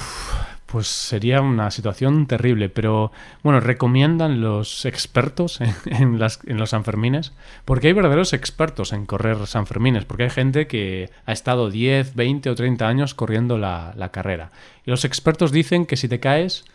Pues 0.75 0.87
sería 0.87 1.39
una 1.39 1.71
situación 1.71 2.27
terrible, 2.27 2.67
pero 2.67 3.13
bueno, 3.43 3.61
recomiendan 3.61 4.41
los 4.41 4.83
expertos 4.83 5.61
en, 5.85 6.19
los 6.19 6.69
Sanfermines, 6.69 7.31
porque 7.63 7.87
hay 7.87 7.93
verdaderos 7.93 8.33
expertos 8.33 8.91
en 8.91 9.05
correr 9.05 9.47
Sanfermines, 9.47 10.03
porque 10.03 10.23
hay 10.23 10.31
gente 10.31 10.67
que 10.67 11.11
ha 11.25 11.31
estado 11.31 11.69
10, 11.69 12.15
20 12.15 12.49
o 12.49 12.55
30 12.55 12.89
años 12.89 13.13
corriendo 13.13 13.57
la, 13.57 13.93
la 13.95 14.11
carrera. 14.11 14.51
Y 14.85 14.91
los 14.91 15.05
expertos 15.05 15.53
dicen 15.53 15.85
que 15.85 15.95
si 15.95 16.09
te 16.09 16.19
caes, 16.19 16.65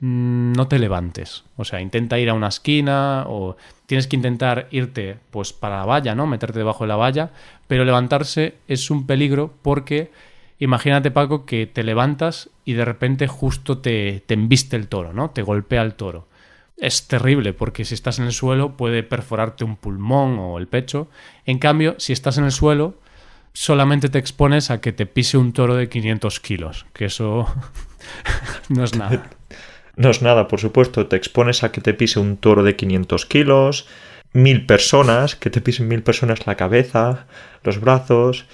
Mm, 0.00 0.52
no 0.54 0.66
te 0.66 0.78
levantes. 0.78 1.44
O 1.56 1.64
sea, 1.64 1.80
intenta 1.80 2.18
ir 2.18 2.30
a 2.30 2.34
una 2.34 2.48
esquina 2.48 3.24
o 3.26 3.56
tienes 3.86 4.06
que 4.06 4.16
intentar 4.16 4.66
irte 4.70 5.18
pues 5.30 5.52
para 5.52 5.78
la 5.78 5.84
valla, 5.84 6.14
¿no? 6.14 6.26
Meterte 6.26 6.58
debajo 6.58 6.84
de 6.84 6.88
la 6.88 6.96
valla, 6.96 7.30
pero 7.66 7.84
levantarse 7.84 8.54
es 8.66 8.90
un 8.90 9.06
peligro 9.06 9.52
porque 9.62 10.10
imagínate 10.60 11.10
Paco 11.10 11.44
que 11.44 11.66
te 11.66 11.82
levantas 11.82 12.50
y 12.64 12.74
de 12.74 12.84
repente 12.84 13.26
justo 13.26 13.78
te, 13.78 14.22
te 14.24 14.34
embiste 14.34 14.76
el 14.76 14.86
toro, 14.86 15.12
¿no? 15.12 15.30
Te 15.30 15.42
golpea 15.42 15.82
el 15.82 15.94
toro. 15.94 16.28
Es 16.76 17.08
terrible 17.08 17.52
porque 17.52 17.84
si 17.84 17.94
estás 17.94 18.18
en 18.18 18.26
el 18.26 18.32
suelo 18.32 18.76
puede 18.76 19.02
perforarte 19.02 19.64
un 19.64 19.76
pulmón 19.76 20.38
o 20.38 20.58
el 20.58 20.68
pecho. 20.68 21.08
En 21.44 21.58
cambio, 21.58 21.96
si 21.98 22.12
estás 22.12 22.38
en 22.38 22.44
el 22.44 22.52
suelo, 22.52 22.94
solamente 23.52 24.08
te 24.08 24.18
expones 24.18 24.70
a 24.70 24.80
que 24.80 24.92
te 24.92 25.06
pise 25.06 25.36
un 25.36 25.52
toro 25.52 25.74
de 25.74 25.88
500 25.88 26.40
kilos, 26.40 26.86
que 26.92 27.06
eso 27.06 27.46
no 28.68 28.84
es 28.84 28.96
nada. 28.96 29.30
No 29.96 30.10
es 30.10 30.22
nada, 30.22 30.48
por 30.48 30.60
supuesto, 30.60 31.06
te 31.06 31.16
expones 31.16 31.62
a 31.62 31.72
que 31.72 31.80
te 31.80 31.92
pise 31.92 32.20
un 32.20 32.36
toro 32.36 32.62
de 32.62 32.76
500 32.76 33.26
kilos, 33.26 33.86
mil 34.32 34.64
personas, 34.64 35.36
que 35.36 35.50
te 35.50 35.60
pisen 35.60 35.88
mil 35.88 36.02
personas 36.02 36.46
la 36.46 36.56
cabeza, 36.56 37.26
los 37.64 37.80
brazos, 37.80 38.46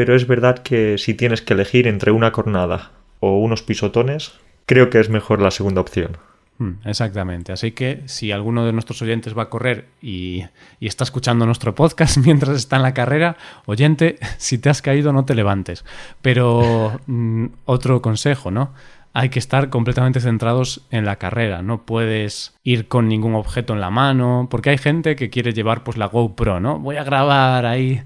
pero 0.00 0.16
es 0.16 0.26
verdad 0.26 0.60
que 0.60 0.96
si 0.96 1.12
tienes 1.12 1.42
que 1.42 1.52
elegir 1.52 1.86
entre 1.86 2.10
una 2.10 2.32
cornada 2.32 2.92
o 3.20 3.36
unos 3.36 3.62
pisotones, 3.62 4.32
creo 4.64 4.88
que 4.88 4.98
es 4.98 5.10
mejor 5.10 5.42
la 5.42 5.50
segunda 5.50 5.82
opción. 5.82 6.16
Hmm, 6.56 6.76
exactamente. 6.86 7.52
Así 7.52 7.72
que 7.72 8.00
si 8.06 8.32
alguno 8.32 8.64
de 8.64 8.72
nuestros 8.72 9.02
oyentes 9.02 9.36
va 9.36 9.42
a 9.42 9.50
correr 9.50 9.88
y, 10.00 10.46
y, 10.80 10.86
está 10.86 11.04
escuchando 11.04 11.44
nuestro 11.44 11.74
podcast 11.74 12.16
mientras 12.24 12.56
está 12.56 12.76
en 12.76 12.82
la 12.82 12.94
carrera, 12.94 13.36
oyente, 13.66 14.18
si 14.38 14.56
te 14.56 14.70
has 14.70 14.80
caído 14.80 15.12
no 15.12 15.26
te 15.26 15.34
levantes. 15.34 15.84
Pero 16.22 16.98
mm, 17.06 17.44
otro 17.66 18.00
consejo, 18.00 18.50
¿no? 18.50 18.72
hay 19.12 19.28
que 19.28 19.40
estar 19.40 19.70
completamente 19.70 20.20
centrados 20.20 20.82
en 20.90 21.04
la 21.04 21.16
carrera. 21.16 21.62
No 21.62 21.82
puedes 21.82 22.54
ir 22.62 22.86
con 22.86 23.08
ningún 23.08 23.34
objeto 23.34 23.72
en 23.72 23.80
la 23.80 23.90
mano, 23.90 24.46
porque 24.50 24.70
hay 24.70 24.78
gente 24.78 25.16
que 25.16 25.30
quiere 25.30 25.52
llevar 25.52 25.82
pues 25.82 25.96
la 25.96 26.06
GoPro, 26.06 26.60
¿no? 26.60 26.78
Voy 26.78 26.96
a 26.96 27.04
grabar 27.04 27.66
ahí 27.66 28.02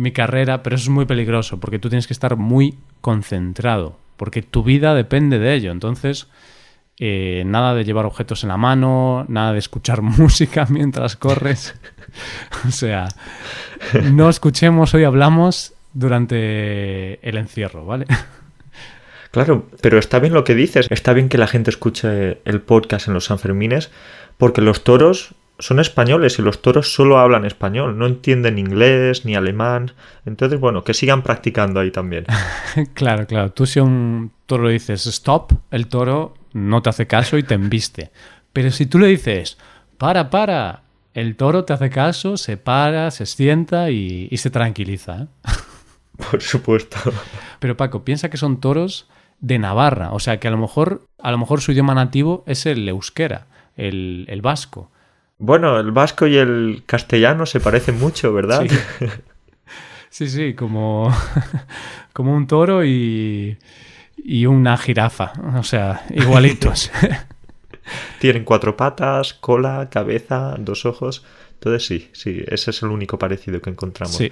mi 0.00 0.12
carrera, 0.12 0.62
pero 0.62 0.76
eso 0.76 0.84
es 0.84 0.88
muy 0.88 1.04
peligroso, 1.04 1.60
porque 1.60 1.78
tú 1.78 1.88
tienes 1.88 2.06
que 2.06 2.12
estar 2.12 2.36
muy 2.36 2.78
concentrado, 3.00 3.98
porque 4.16 4.42
tu 4.42 4.62
vida 4.62 4.94
depende 4.94 5.38
de 5.38 5.54
ello. 5.54 5.72
Entonces, 5.72 6.28
eh, 6.98 7.44
nada 7.46 7.74
de 7.74 7.84
llevar 7.84 8.06
objetos 8.06 8.42
en 8.42 8.48
la 8.48 8.56
mano, 8.56 9.26
nada 9.28 9.52
de 9.52 9.58
escuchar 9.58 10.02
música 10.02 10.66
mientras 10.70 11.16
corres. 11.16 11.74
o 12.68 12.70
sea, 12.70 13.08
no 14.12 14.28
escuchemos, 14.28 14.94
hoy 14.94 15.04
hablamos 15.04 15.74
durante 15.92 17.26
el 17.28 17.36
encierro, 17.36 17.84
¿vale? 17.84 18.06
Claro, 19.32 19.68
pero 19.80 20.00
está 20.00 20.18
bien 20.18 20.34
lo 20.34 20.42
que 20.42 20.56
dices, 20.56 20.88
está 20.90 21.12
bien 21.12 21.28
que 21.28 21.38
la 21.38 21.46
gente 21.46 21.70
escuche 21.70 22.40
el 22.44 22.60
podcast 22.62 23.06
en 23.06 23.14
los 23.14 23.26
Sanfermines, 23.26 23.92
porque 24.38 24.60
los 24.60 24.82
toros 24.82 25.36
son 25.60 25.78
españoles 25.78 26.38
y 26.38 26.42
los 26.42 26.62
toros 26.62 26.92
solo 26.92 27.18
hablan 27.18 27.44
español, 27.44 27.98
no 27.98 28.06
entienden 28.06 28.58
inglés 28.58 29.24
ni 29.24 29.34
alemán. 29.34 29.92
Entonces, 30.26 30.58
bueno, 30.58 30.84
que 30.84 30.94
sigan 30.94 31.22
practicando 31.22 31.80
ahí 31.80 31.90
también. 31.90 32.26
claro, 32.94 33.26
claro. 33.26 33.52
Tú 33.52 33.66
si 33.66 33.78
a 33.78 33.82
un 33.82 34.32
toro 34.46 34.64
le 34.64 34.72
dices 34.72 35.06
stop, 35.06 35.52
el 35.70 35.86
toro 35.86 36.34
no 36.52 36.82
te 36.82 36.90
hace 36.90 37.06
caso 37.06 37.38
y 37.38 37.42
te 37.42 37.54
embiste. 37.54 38.10
Pero 38.52 38.70
si 38.70 38.86
tú 38.86 38.98
le 38.98 39.06
dices 39.06 39.58
para, 39.98 40.30
para, 40.30 40.82
el 41.14 41.36
toro 41.36 41.64
te 41.64 41.72
hace 41.72 41.90
caso, 41.90 42.36
se 42.36 42.56
para, 42.56 43.10
se 43.10 43.26
sienta 43.26 43.90
y, 43.90 44.28
y 44.30 44.36
se 44.38 44.50
tranquiliza. 44.50 45.22
¿eh? 45.22 45.26
Por 46.30 46.40
supuesto. 46.40 46.96
Pero 47.58 47.76
Paco, 47.76 48.04
piensa 48.04 48.30
que 48.30 48.36
son 48.36 48.60
toros 48.60 49.08
de 49.40 49.58
Navarra. 49.58 50.12
O 50.12 50.20
sea 50.20 50.40
que 50.40 50.48
a 50.48 50.50
lo 50.50 50.58
mejor, 50.58 51.04
a 51.18 51.30
lo 51.30 51.38
mejor 51.38 51.60
su 51.60 51.72
idioma 51.72 51.94
nativo 51.94 52.44
es 52.46 52.66
el 52.66 52.88
euskera, 52.88 53.46
el, 53.76 54.26
el 54.28 54.42
vasco. 54.42 54.90
Bueno, 55.40 55.80
el 55.80 55.90
vasco 55.90 56.26
y 56.26 56.36
el 56.36 56.82
castellano 56.84 57.46
se 57.46 57.60
parecen 57.60 57.98
mucho, 57.98 58.30
¿verdad? 58.34 58.66
Sí, 60.10 60.28
sí, 60.28 60.52
como, 60.54 61.10
como 62.12 62.36
un 62.36 62.46
toro 62.46 62.84
y, 62.84 63.56
y 64.18 64.44
una 64.44 64.76
jirafa. 64.76 65.32
O 65.56 65.62
sea, 65.62 66.04
igualitos. 66.10 66.92
Tienen 68.20 68.44
cuatro 68.44 68.76
patas, 68.76 69.32
cola, 69.32 69.88
cabeza, 69.90 70.56
dos 70.58 70.84
ojos. 70.84 71.24
Entonces 71.54 71.86
sí, 71.86 72.10
sí, 72.12 72.44
ese 72.46 72.70
es 72.70 72.82
el 72.82 72.90
único 72.90 73.18
parecido 73.18 73.62
que 73.62 73.70
encontramos. 73.70 74.14
Sí. 74.14 74.30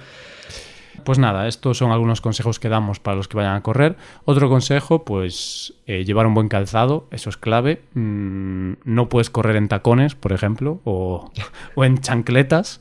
Pues 1.03 1.19
nada, 1.19 1.47
estos 1.47 1.77
son 1.77 1.91
algunos 1.91 2.21
consejos 2.21 2.59
que 2.59 2.69
damos 2.69 2.99
para 2.99 3.17
los 3.17 3.27
que 3.27 3.37
vayan 3.37 3.55
a 3.55 3.61
correr. 3.61 3.97
Otro 4.25 4.49
consejo, 4.49 5.03
pues 5.03 5.73
eh, 5.85 6.05
llevar 6.05 6.27
un 6.27 6.33
buen 6.33 6.47
calzado, 6.47 7.07
eso 7.11 7.29
es 7.29 7.37
clave. 7.37 7.81
Mm, 7.93 8.73
no 8.85 9.09
puedes 9.09 9.29
correr 9.29 9.55
en 9.55 9.67
tacones, 9.67 10.15
por 10.15 10.33
ejemplo, 10.33 10.81
o, 10.83 11.31
en 11.77 11.99
chancletas. 11.99 12.79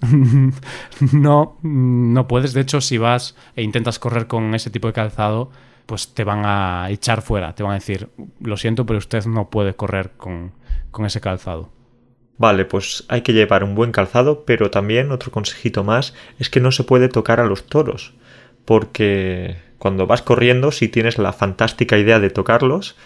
no, 1.13 1.57
no 1.63 2.29
puedes. 2.29 2.53
De 2.53 2.61
hecho, 2.61 2.81
si 2.81 2.99
vas 2.99 3.37
e 3.57 3.63
intentas 3.63 3.99
correr 3.99 4.27
con 4.27 4.55
ese 4.55 4.71
tipo 4.71 4.89
de 4.89 4.95
calzado, 4.95 5.51
pues 5.87 6.15
te 6.15 6.25
van 6.25 6.43
a 6.45 6.91
echar 6.91 7.23
fuera. 7.23 7.55
Te 7.55 7.63
van 7.63 7.73
a 7.73 7.77
decir, 7.77 8.11
lo 8.41 8.57
siento, 8.57 8.85
pero 8.87 8.99
usted 8.99 9.25
no 9.27 9.49
puede 9.51 9.75
correr 9.75 10.13
con, 10.17 10.53
con 10.91 11.07
ese 11.07 11.21
calzado. 11.21 11.71
Vale, 12.39 12.65
pues 12.65 13.05
hay 13.09 13.23
que 13.23 13.33
llevar 13.33 13.65
un 13.65 13.75
buen 13.75 13.91
calzado, 13.91 14.45
pero 14.45 14.71
también 14.71 15.11
otro 15.11 15.33
consejito 15.33 15.83
más 15.83 16.15
es 16.39 16.49
que 16.49 16.61
no 16.61 16.71
se 16.71 16.85
puede 16.85 17.09
tocar 17.09 17.41
a 17.41 17.47
los 17.47 17.67
toros, 17.67 18.15
porque 18.65 19.57
cuando 19.79 20.07
vas 20.07 20.23
corriendo, 20.23 20.71
si 20.71 20.89
tienes 20.89 21.19
la 21.19 21.33
fantástica 21.33 21.99
idea 21.99 22.21
de 22.21 22.31
tocarlos, 22.31 22.97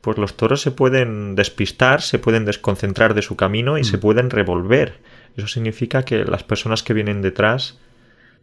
pues 0.00 0.18
los 0.18 0.36
toros 0.36 0.60
se 0.60 0.72
pueden 0.72 1.36
despistar, 1.36 2.02
se 2.02 2.18
pueden 2.18 2.44
desconcentrar 2.44 3.14
de 3.14 3.22
su 3.22 3.36
camino 3.36 3.78
y 3.78 3.84
se 3.84 3.98
mm. 3.98 4.00
pueden 4.00 4.30
revolver. 4.30 4.98
Eso 5.36 5.46
significa 5.46 6.04
que 6.04 6.24
las 6.24 6.42
personas 6.42 6.82
que 6.82 6.92
vienen 6.92 7.22
detrás 7.22 7.78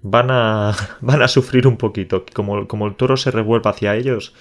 van 0.02 0.32
a, 0.32 0.74
van 1.02 1.22
a 1.22 1.28
sufrir 1.28 1.68
un 1.68 1.76
poquito. 1.76 2.26
Como, 2.34 2.66
como 2.68 2.88
el 2.88 2.96
toro 2.96 3.18
se 3.18 3.32
revuelva 3.32 3.72
hacia 3.72 3.96
ellos, 3.96 4.34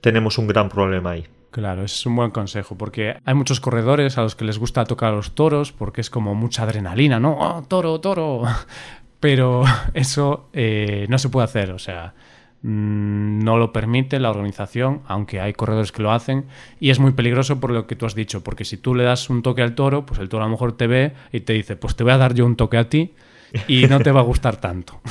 tenemos 0.00 0.38
un 0.38 0.46
gran 0.46 0.68
problema 0.68 1.12
ahí. 1.12 1.26
Claro, 1.50 1.84
es 1.84 2.06
un 2.06 2.14
buen 2.14 2.30
consejo, 2.30 2.76
porque 2.76 3.16
hay 3.24 3.34
muchos 3.34 3.60
corredores 3.60 4.18
a 4.18 4.22
los 4.22 4.36
que 4.36 4.44
les 4.44 4.58
gusta 4.58 4.84
tocar 4.84 5.12
a 5.12 5.16
los 5.16 5.32
toros, 5.34 5.72
porque 5.72 6.00
es 6.00 6.10
como 6.10 6.34
mucha 6.34 6.62
adrenalina, 6.62 7.18
¿no? 7.18 7.36
¡Oh, 7.38 7.62
toro, 7.62 8.00
toro! 8.00 8.42
Pero 9.20 9.64
eso 9.94 10.48
eh, 10.52 11.06
no 11.08 11.18
se 11.18 11.28
puede 11.28 11.44
hacer, 11.44 11.72
o 11.72 11.78
sea, 11.78 12.14
Mm, 12.62 13.42
no 13.42 13.56
lo 13.56 13.72
permite 13.72 14.20
la 14.20 14.30
organización, 14.30 15.00
aunque 15.06 15.40
hay 15.40 15.54
corredores 15.54 15.92
que 15.92 16.02
lo 16.02 16.12
hacen, 16.12 16.44
y 16.78 16.90
es 16.90 16.98
muy 16.98 17.12
peligroso 17.12 17.58
por 17.58 17.70
lo 17.70 17.86
que 17.86 17.96
tú 17.96 18.04
has 18.04 18.14
dicho, 18.14 18.42
porque 18.44 18.66
si 18.66 18.76
tú 18.76 18.94
le 18.94 19.04
das 19.04 19.30
un 19.30 19.42
toque 19.42 19.62
al 19.62 19.74
toro, 19.74 20.04
pues 20.04 20.20
el 20.20 20.28
toro 20.28 20.44
a 20.44 20.46
lo 20.46 20.52
mejor 20.52 20.76
te 20.76 20.86
ve 20.86 21.14
y 21.32 21.40
te 21.40 21.54
dice, 21.54 21.76
pues 21.76 21.96
te 21.96 22.04
voy 22.04 22.12
a 22.12 22.18
dar 22.18 22.34
yo 22.34 22.44
un 22.44 22.56
toque 22.56 22.76
a 22.76 22.88
ti 22.88 23.14
y 23.66 23.86
no 23.86 24.00
te 24.00 24.12
va 24.12 24.20
a 24.20 24.24
gustar 24.24 24.56
tanto. 24.56 25.00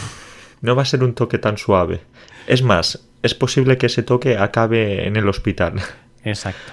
No 0.61 0.75
va 0.75 0.81
a 0.81 0.85
ser 0.85 1.05
un 1.05 1.13
toque 1.13 1.37
tan 1.37 1.57
suave. 1.57 2.01
Es 2.47 2.63
más, 2.63 3.07
es 3.21 3.35
posible 3.35 3.77
que 3.77 3.87
ese 3.87 4.03
toque 4.03 4.37
acabe 4.37 5.07
en 5.07 5.15
el 5.15 5.27
hospital. 5.27 5.81
Exacto. 6.23 6.71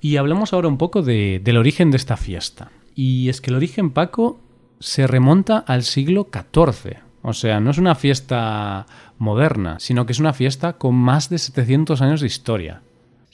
Y 0.00 0.16
hablamos 0.16 0.52
ahora 0.52 0.68
un 0.68 0.78
poco 0.78 1.02
de, 1.02 1.40
del 1.42 1.56
origen 1.56 1.90
de 1.90 1.96
esta 1.96 2.16
fiesta. 2.16 2.70
Y 2.94 3.28
es 3.28 3.40
que 3.40 3.50
el 3.50 3.56
origen, 3.56 3.90
Paco, 3.90 4.40
se 4.80 5.06
remonta 5.06 5.58
al 5.58 5.82
siglo 5.82 6.28
XIV. 6.32 6.98
O 7.22 7.32
sea, 7.32 7.60
no 7.60 7.70
es 7.70 7.78
una 7.78 7.94
fiesta 7.94 8.86
moderna, 9.18 9.78
sino 9.80 10.06
que 10.06 10.12
es 10.12 10.20
una 10.20 10.32
fiesta 10.32 10.74
con 10.74 10.94
más 10.94 11.28
de 11.28 11.38
700 11.38 12.00
años 12.00 12.20
de 12.20 12.26
historia. 12.28 12.82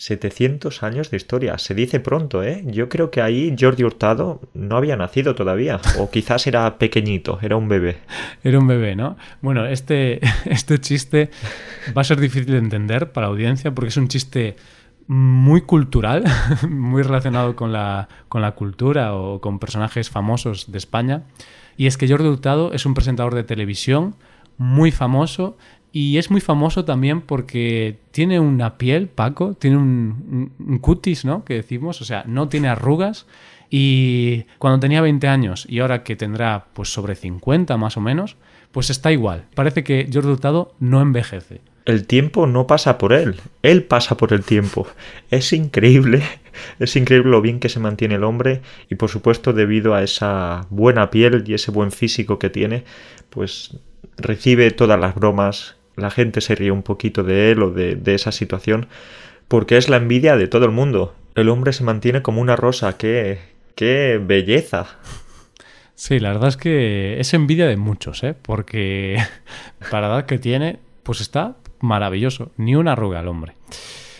700 0.04 0.82
años 0.82 1.10
de 1.10 1.16
historia. 1.16 1.56
Se 1.56 1.74
dice 1.74 1.98
pronto, 1.98 2.42
¿eh? 2.42 2.62
Yo 2.66 2.90
creo 2.90 3.10
que 3.10 3.22
ahí 3.22 3.56
Jordi 3.58 3.84
Hurtado 3.84 4.42
no 4.52 4.76
había 4.76 4.96
nacido 4.96 5.34
todavía. 5.34 5.80
O 5.98 6.10
quizás 6.12 6.46
era 6.46 6.76
pequeñito, 6.76 7.38
era 7.40 7.56
un 7.56 7.70
bebé. 7.70 7.96
Era 8.42 8.58
un 8.58 8.66
bebé, 8.66 8.96
¿no? 8.96 9.16
Bueno, 9.40 9.64
este, 9.64 10.20
este 10.44 10.78
chiste 10.78 11.30
va 11.96 12.02
a 12.02 12.04
ser 12.04 12.20
difícil 12.20 12.52
de 12.52 12.58
entender 12.58 13.12
para 13.12 13.28
la 13.28 13.32
audiencia 13.32 13.74
porque 13.74 13.88
es 13.88 13.96
un 13.96 14.08
chiste 14.08 14.56
muy 15.06 15.62
cultural, 15.62 16.24
muy 16.68 17.02
relacionado 17.02 17.56
con 17.56 17.72
la, 17.72 18.10
con 18.28 18.42
la 18.42 18.52
cultura 18.52 19.14
o 19.14 19.40
con 19.40 19.58
personajes 19.58 20.10
famosos 20.10 20.70
de 20.70 20.76
España. 20.76 21.22
Y 21.78 21.86
es 21.86 21.96
que 21.96 22.08
Jordi 22.08 22.28
Hurtado 22.28 22.74
es 22.74 22.84
un 22.84 22.92
presentador 22.92 23.34
de 23.34 23.42
televisión 23.42 24.16
muy 24.58 24.92
famoso 24.92 25.56
y 25.96 26.18
es 26.18 26.28
muy 26.28 26.40
famoso 26.40 26.84
también 26.84 27.20
porque 27.20 27.98
tiene 28.10 28.40
una 28.40 28.78
piel, 28.78 29.06
Paco, 29.06 29.54
tiene 29.54 29.76
un, 29.76 30.78
cutis, 30.80 31.24
¿no? 31.24 31.44
Que 31.44 31.54
decimos, 31.54 32.00
o 32.00 32.04
sea, 32.04 32.24
no 32.26 32.48
tiene 32.48 32.66
arrugas. 32.66 33.28
Y 33.70 34.46
cuando 34.58 34.80
tenía 34.80 35.00
20 35.02 35.28
años 35.28 35.66
y 35.70 35.78
ahora 35.78 36.02
que 36.02 36.16
tendrá 36.16 36.66
pues 36.72 36.92
sobre 36.92 37.14
50 37.14 37.76
más 37.76 37.96
o 37.96 38.00
menos, 38.00 38.36
pues 38.72 38.90
está 38.90 39.12
igual. 39.12 39.44
Parece 39.54 39.84
que 39.84 40.10
Jordi 40.12 40.30
Hurtado 40.30 40.74
no 40.80 41.00
envejece. 41.00 41.60
El 41.84 42.08
tiempo 42.08 42.48
no 42.48 42.66
pasa 42.66 42.98
por 42.98 43.12
él, 43.12 43.36
él 43.62 43.84
pasa 43.84 44.16
por 44.16 44.32
el 44.32 44.42
tiempo. 44.42 44.88
Es 45.30 45.52
increíble, 45.52 46.24
es 46.80 46.96
increíble 46.96 47.30
lo 47.30 47.40
bien 47.40 47.60
que 47.60 47.68
se 47.68 47.78
mantiene 47.78 48.16
el 48.16 48.24
hombre 48.24 48.62
y 48.90 48.96
por 48.96 49.10
supuesto 49.10 49.52
debido 49.52 49.94
a 49.94 50.02
esa 50.02 50.66
buena 50.70 51.10
piel 51.10 51.44
y 51.46 51.54
ese 51.54 51.70
buen 51.70 51.92
físico 51.92 52.40
que 52.40 52.50
tiene, 52.50 52.82
pues 53.30 53.78
recibe 54.16 54.72
todas 54.72 54.98
las 54.98 55.14
bromas 55.14 55.76
la 55.96 56.10
gente 56.10 56.40
se 56.40 56.54
ríe 56.54 56.70
un 56.70 56.82
poquito 56.82 57.22
de 57.22 57.52
él 57.52 57.62
o 57.62 57.70
de, 57.70 58.14
esa 58.14 58.32
situación, 58.32 58.86
porque 59.48 59.76
es 59.76 59.88
la 59.88 59.96
envidia 59.96 60.36
de 60.36 60.48
todo 60.48 60.64
el 60.64 60.70
mundo. 60.70 61.14
El 61.34 61.48
hombre 61.48 61.72
se 61.72 61.84
mantiene 61.84 62.22
como 62.22 62.40
una 62.40 62.56
rosa, 62.56 62.96
qué, 62.96 63.38
qué 63.74 64.20
belleza. 64.24 64.98
Sí, 65.94 66.18
la 66.18 66.32
verdad 66.32 66.48
es 66.48 66.56
que 66.56 67.20
es 67.20 67.34
envidia 67.34 67.66
de 67.66 67.76
muchos, 67.76 68.24
¿eh? 68.24 68.34
porque 68.40 69.18
para 69.90 70.08
la 70.08 70.14
edad 70.14 70.26
que 70.26 70.38
tiene, 70.38 70.78
pues 71.02 71.20
está 71.20 71.56
maravilloso, 71.80 72.50
ni 72.56 72.74
una 72.74 72.92
arruga 72.92 73.20
al 73.20 73.28
hombre. 73.28 73.54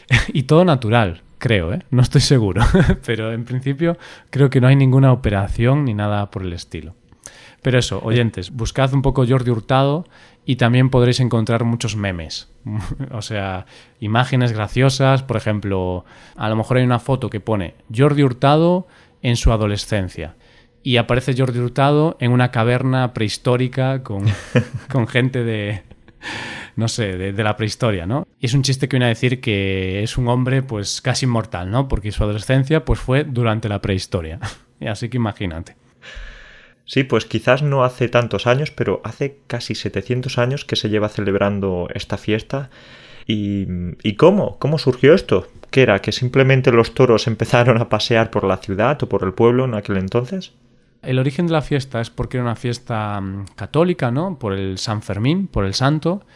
y 0.33 0.45
todo 0.45 0.65
natural, 0.65 1.23
creo, 1.39 1.73
¿eh? 1.73 1.83
no 1.91 2.03
estoy 2.03 2.21
seguro, 2.21 2.63
pero 3.07 3.33
en 3.33 3.45
principio 3.45 3.99
creo 4.31 4.51
que 4.51 4.61
no 4.61 4.69
hay 4.69 4.77
ninguna 4.77 5.13
operación 5.13 5.85
ni 5.85 5.95
nada 5.95 6.31
por 6.31 6.43
el 6.43 6.53
estilo. 6.53 6.95
Pero 7.65 7.79
eso, 7.79 7.99
oyentes, 8.05 8.51
buscad 8.51 8.93
un 8.93 9.01
poco 9.01 9.25
Jordi 9.27 9.51
Hurtado 9.51 10.05
y 10.45 10.57
también 10.57 10.91
podréis 10.91 11.19
encontrar 11.21 11.65
muchos 11.65 11.97
memes. 11.97 12.53
o 13.11 13.23
sea, 13.23 13.65
imágenes 14.01 14.53
graciosas, 14.53 15.23
por 15.23 15.39
ejemplo, 15.39 16.05
a 16.37 16.51
lo 16.51 16.57
mejor 16.57 16.77
hay 16.77 16.85
una 16.85 16.99
foto 16.99 17.31
que 17.31 17.41
pone 17.41 17.75
Jordi 17.91 18.23
Hurtado 18.23 18.87
en 19.23 19.37
su 19.37 19.51
adolescencia 19.51 20.37
y 20.83 20.99
aparece 20.99 21.35
Jordi 21.35 21.59
Hurtado 21.59 22.19
en 22.21 22.33
una 22.33 22.51
caverna 22.51 23.15
prehistórica 23.15 24.03
con, 24.03 24.27
con 24.93 25.09
gente 25.09 25.43
de, 25.43 25.85
no 26.77 26.87
sé, 26.89 27.17
de, 27.17 27.33
de, 27.33 27.45
la 27.45 27.57
prehistoria, 27.57 28.05
¿no? 28.05 28.27
Y 28.41 28.45
es 28.45 28.53
un 28.53 28.61
chiste 28.61 28.91
que 28.91 28.97
viene 28.97 29.07
a 29.07 29.09
decir 29.09 29.41
que 29.41 30.03
es 30.03 30.19
un 30.19 30.29
hombre 30.29 30.63
pues 30.63 31.01
casi 31.01 31.25
inmortal, 31.25 31.71
¿no? 31.71 31.89
Porque 31.89 32.13
su 32.13 32.25
adolescencia 32.25 32.85
pues 32.85 33.01
fue 33.01 33.25
durante 33.25 33.71
la 33.71 33.81
prehistoria. 33.81 34.39
Así 34.87 35.09
que 35.09 35.17
imagínate. 35.17 35.77
Sí, 36.87 37.03
pues 37.03 37.25
quizás 37.25 37.63
no 37.63 37.83
hace 37.83 38.09
tantos 38.09 38.47
años, 38.47 38.71
pero 38.71 39.01
hace 39.05 39.39
casi 39.47 39.75
700 39.75 40.39
años 40.39 40.65
que 40.65 40.77
se 40.77 40.91
lleva 40.91 41.09
celebrando 41.09 41.89
esta 41.95 42.19
fiesta. 42.19 42.71
¿Y, 43.27 43.67
¿Y 44.03 44.15
cómo? 44.17 44.59
¿Cómo 44.59 44.77
surgió 44.79 45.15
esto? 45.15 45.49
¿Qué 45.71 45.83
era? 45.83 46.01
¿Que 46.01 46.13
simplemente 46.13 46.73
los 46.73 46.93
toros 46.93 47.27
empezaron 47.27 47.81
a 47.81 47.89
pasear 47.89 48.31
por 48.31 48.45
la 48.45 48.59
ciudad 48.59 49.03
o 49.03 49.09
por 49.09 49.25
el 49.25 49.33
pueblo 49.33 49.65
en 49.65 49.75
aquel 49.75 49.97
entonces? 49.97 50.53
El 51.01 51.19
origen 51.19 51.47
de 51.47 51.53
la 51.53 51.63
fiesta 51.63 52.01
es 52.01 52.11
porque 52.11 52.37
era 52.37 52.45
una 52.45 52.57
fiesta 52.57 53.19
mm, 53.21 53.47
católica, 53.55 54.11
¿no? 54.11 54.39
Por 54.39 54.53
el 54.53 54.77
San 54.77 55.01
Fermín, 55.01 55.49
por 55.49 55.65
el 55.65 55.75
santo. 55.75 56.27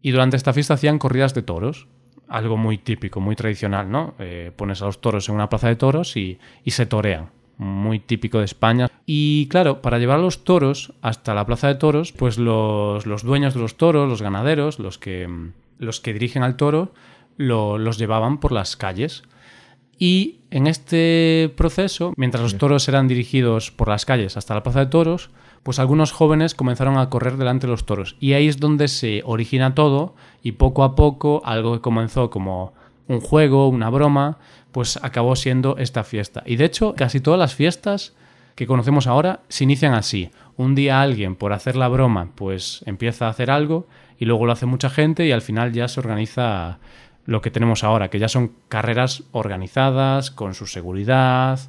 Y 0.00 0.10
durante 0.10 0.36
esta 0.36 0.52
fiesta 0.52 0.74
hacían 0.74 0.98
corridas 0.98 1.32
de 1.32 1.42
toros. 1.42 1.86
Algo 2.26 2.56
muy 2.56 2.78
típico, 2.78 3.20
muy 3.20 3.36
tradicional, 3.36 3.90
¿no? 3.90 4.14
Eh, 4.18 4.50
pones 4.56 4.82
a 4.82 4.86
los 4.86 5.00
toros 5.00 5.28
en 5.28 5.36
una 5.36 5.48
plaza 5.48 5.68
de 5.68 5.76
toros 5.76 6.16
y, 6.16 6.38
y 6.64 6.72
se 6.72 6.86
torean 6.86 7.30
muy 7.58 7.98
típico 7.98 8.38
de 8.38 8.44
España. 8.44 8.90
Y 9.06 9.46
claro, 9.48 9.82
para 9.82 9.98
llevar 9.98 10.20
los 10.20 10.44
toros 10.44 10.92
hasta 11.02 11.34
la 11.34 11.46
plaza 11.46 11.68
de 11.68 11.74
toros, 11.76 12.12
pues 12.12 12.38
los, 12.38 13.04
dueños 13.22 13.54
de 13.54 13.60
los 13.60 13.76
toros, 13.76 14.08
los 14.08 14.22
ganaderos, 14.22 14.78
los 14.78 14.98
que, 14.98 15.28
los 15.78 16.00
que 16.00 16.12
dirigen 16.12 16.42
al 16.42 16.56
toro, 16.56 16.92
los 17.36 17.98
llevaban 17.98 18.38
por 18.38 18.52
las 18.52 18.76
calles. 18.76 19.22
Y 19.98 20.40
en 20.50 20.66
este 20.66 21.52
proceso, 21.56 22.12
mientras 22.16 22.42
los 22.42 22.58
toros 22.58 22.88
eran 22.88 23.08
dirigidos 23.08 23.70
por 23.70 23.88
las 23.88 24.04
calles 24.04 24.36
hasta 24.36 24.54
la 24.54 24.62
plaza 24.62 24.80
de 24.80 24.86
toros, 24.86 25.30
pues 25.62 25.78
algunos 25.78 26.12
jóvenes 26.12 26.54
comenzaron 26.54 26.98
a 26.98 27.08
correr 27.08 27.36
delante 27.36 27.66
de 27.66 27.70
los 27.70 27.86
toros. 27.86 28.16
Y 28.18 28.32
ahí 28.32 28.48
es 28.48 28.58
donde 28.58 28.88
se 28.88 29.22
origina 29.24 29.74
todo 29.74 30.14
y 30.42 30.52
poco 30.52 30.82
a 30.82 30.96
poco 30.96 31.42
algo 31.44 31.74
que 31.74 31.80
comenzó 31.80 32.30
como 32.30 32.72
un 33.06 33.20
juego, 33.20 33.68
una 33.68 33.90
broma, 33.90 34.38
pues 34.72 34.98
acabó 35.02 35.36
siendo 35.36 35.76
esta 35.78 36.04
fiesta. 36.04 36.42
Y 36.46 36.56
de 36.56 36.64
hecho, 36.64 36.94
casi 36.94 37.20
todas 37.20 37.38
las 37.38 37.54
fiestas 37.54 38.14
que 38.54 38.66
conocemos 38.66 39.06
ahora 39.06 39.40
se 39.48 39.64
inician 39.64 39.94
así. 39.94 40.30
Un 40.56 40.74
día 40.74 41.00
alguien, 41.00 41.36
por 41.36 41.52
hacer 41.52 41.76
la 41.76 41.88
broma, 41.88 42.30
pues 42.34 42.82
empieza 42.86 43.26
a 43.26 43.30
hacer 43.30 43.50
algo 43.50 43.86
y 44.18 44.24
luego 44.24 44.46
lo 44.46 44.52
hace 44.52 44.66
mucha 44.66 44.90
gente 44.90 45.26
y 45.26 45.32
al 45.32 45.42
final 45.42 45.72
ya 45.72 45.88
se 45.88 46.00
organiza 46.00 46.78
lo 47.24 47.40
que 47.40 47.50
tenemos 47.50 47.84
ahora, 47.84 48.08
que 48.08 48.18
ya 48.18 48.28
son 48.28 48.52
carreras 48.68 49.24
organizadas, 49.32 50.30
con 50.30 50.54
su 50.54 50.66
seguridad, 50.66 51.60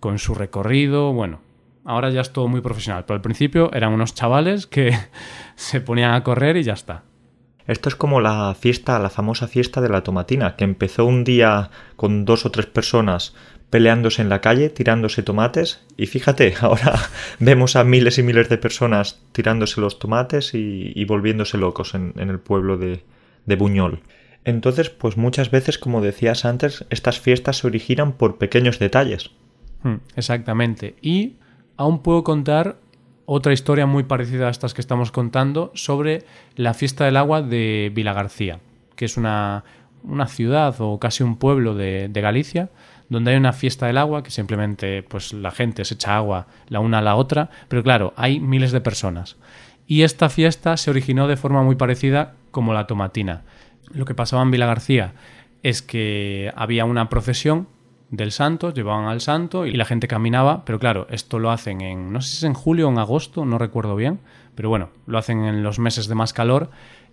con 0.00 0.18
su 0.18 0.34
recorrido, 0.34 1.12
bueno, 1.12 1.40
ahora 1.84 2.10
ya 2.10 2.22
es 2.22 2.32
todo 2.32 2.48
muy 2.48 2.60
profesional, 2.60 3.04
pero 3.04 3.16
al 3.16 3.22
principio 3.22 3.70
eran 3.72 3.92
unos 3.92 4.14
chavales 4.14 4.66
que 4.66 4.96
se 5.54 5.80
ponían 5.80 6.14
a 6.14 6.24
correr 6.24 6.56
y 6.56 6.62
ya 6.62 6.72
está. 6.72 7.04
Esto 7.70 7.88
es 7.88 7.94
como 7.94 8.20
la 8.20 8.56
fiesta, 8.58 8.98
la 8.98 9.10
famosa 9.10 9.46
fiesta 9.46 9.80
de 9.80 9.88
la 9.88 10.02
tomatina, 10.02 10.56
que 10.56 10.64
empezó 10.64 11.06
un 11.06 11.22
día 11.22 11.70
con 11.94 12.24
dos 12.24 12.44
o 12.44 12.50
tres 12.50 12.66
personas 12.66 13.32
peleándose 13.70 14.22
en 14.22 14.28
la 14.28 14.40
calle, 14.40 14.70
tirándose 14.70 15.22
tomates, 15.22 15.80
y 15.96 16.06
fíjate, 16.06 16.54
ahora 16.60 16.98
vemos 17.38 17.76
a 17.76 17.84
miles 17.84 18.18
y 18.18 18.24
miles 18.24 18.48
de 18.48 18.58
personas 18.58 19.20
tirándose 19.30 19.80
los 19.80 20.00
tomates 20.00 20.52
y, 20.52 21.04
volviéndose 21.04 21.58
locos 21.58 21.94
en, 21.94 22.12
el 22.16 22.40
pueblo 22.40 22.76
de, 22.76 23.04
de 23.46 23.54
Buñol. 23.54 24.00
Entonces, 24.44 24.90
pues 24.90 25.16
muchas 25.16 25.52
veces, 25.52 25.78
como 25.78 26.00
decías 26.00 26.44
antes, 26.44 26.84
estas 26.90 27.20
fiestas 27.20 27.58
se 27.58 27.68
originan 27.68 28.14
por 28.14 28.38
pequeños 28.38 28.80
detalles. 28.80 29.30
Hmm, 29.84 29.98
exactamente. 30.16 30.96
Y 31.02 31.36
aún 31.76 32.02
puedo 32.02 32.24
contar 32.24 32.78
otra 33.32 33.52
historia 33.52 33.86
muy 33.86 34.02
parecida 34.02 34.48
a 34.48 34.50
estas 34.50 34.74
que 34.74 34.80
estamos 34.80 35.12
contando 35.12 35.70
sobre 35.76 36.24
la 36.56 36.74
fiesta 36.74 37.04
del 37.04 37.16
agua 37.16 37.42
de 37.42 37.92
Vilagarcía, 37.94 38.58
que 38.96 39.04
es 39.04 39.16
una, 39.16 39.62
ciudad 40.26 40.74
o 40.80 40.98
casi 40.98 41.22
un 41.22 41.36
pueblo 41.36 41.76
de, 41.76 42.10
Galicia, 42.12 42.70
donde 43.08 43.30
hay 43.30 43.36
una 43.36 43.52
fiesta 43.52 43.86
del 43.86 43.98
agua 43.98 44.24
que 44.24 44.32
simplemente 44.32 45.04
pues 45.04 45.32
la 45.32 45.52
gente 45.52 45.84
se 45.84 45.94
echa 45.94 46.16
agua 46.16 46.48
la 46.66 46.80
una 46.80 46.98
a 46.98 47.02
la 47.02 47.14
otra, 47.14 47.50
pero 47.68 47.84
claro, 47.84 48.14
hay 48.16 48.40
miles 48.40 48.72
de 48.72 48.80
personas. 48.80 49.36
Y 49.86 50.02
esta 50.02 50.28
fiesta 50.28 50.76
se 50.76 50.90
originó 50.90 51.28
de 51.28 51.36
forma 51.36 51.62
muy 51.62 51.76
parecida 51.76 52.34
como 52.50 52.74
la 52.74 52.88
tomatina. 52.88 53.42
Lo 53.92 54.06
que 54.06 54.14
pasaba 54.16 54.42
en 54.42 54.50
Vilagarcía 54.50 55.12
es 55.62 55.82
que 55.82 56.52
había 56.56 56.84
una 56.84 57.08
procesión 57.08 57.68
del 58.10 58.32
santo, 58.32 58.72
llevaban 58.72 59.06
al 59.06 59.20
santo 59.20 59.66
y 59.66 59.72
la 59.72 59.84
gente 59.84 60.08
caminaba, 60.08 60.64
pero 60.64 60.78
claro, 60.78 61.06
esto 61.10 61.38
lo 61.38 61.50
hacen 61.50 61.80
en, 61.80 62.12
no 62.12 62.20
sé 62.20 62.30
si 62.30 62.36
es 62.38 62.42
en 62.44 62.54
julio 62.54 62.88
o 62.88 62.90
en 62.90 62.98
agosto, 62.98 63.44
no 63.44 63.58
recuerdo 63.58 63.96
bien, 63.96 64.20
pero 64.54 64.68
bueno, 64.68 64.90
lo 65.06 65.18
hacen 65.18 65.44
en 65.44 65.62
los 65.62 65.78
meses 65.78 66.08
de 66.08 66.14
más 66.14 66.32
calor 66.32 66.70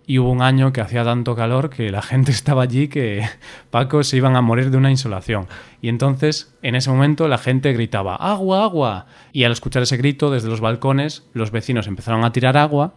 y 0.08 0.18
hubo 0.18 0.32
un 0.32 0.40
año 0.40 0.72
que 0.72 0.80
hacía 0.80 1.04
tanto 1.04 1.36
calor 1.36 1.68
que 1.70 1.90
la 1.90 2.02
gente 2.02 2.32
estaba 2.32 2.62
allí 2.62 2.88
que 2.88 3.22
Paco 3.70 4.02
se 4.02 4.16
iban 4.16 4.36
a 4.36 4.40
morir 4.40 4.70
de 4.70 4.78
una 4.78 4.90
insolación. 4.90 5.46
Y 5.82 5.88
entonces, 5.90 6.56
en 6.62 6.74
ese 6.74 6.90
momento, 6.90 7.28
la 7.28 7.38
gente 7.38 7.72
gritaba, 7.74 8.16
agua, 8.16 8.64
agua. 8.64 9.06
Y 9.32 9.44
al 9.44 9.52
escuchar 9.52 9.82
ese 9.82 9.98
grito 9.98 10.30
desde 10.30 10.48
los 10.48 10.60
balcones, 10.62 11.28
los 11.34 11.50
vecinos 11.50 11.86
empezaron 11.86 12.24
a 12.24 12.32
tirar 12.32 12.56
agua 12.56 12.94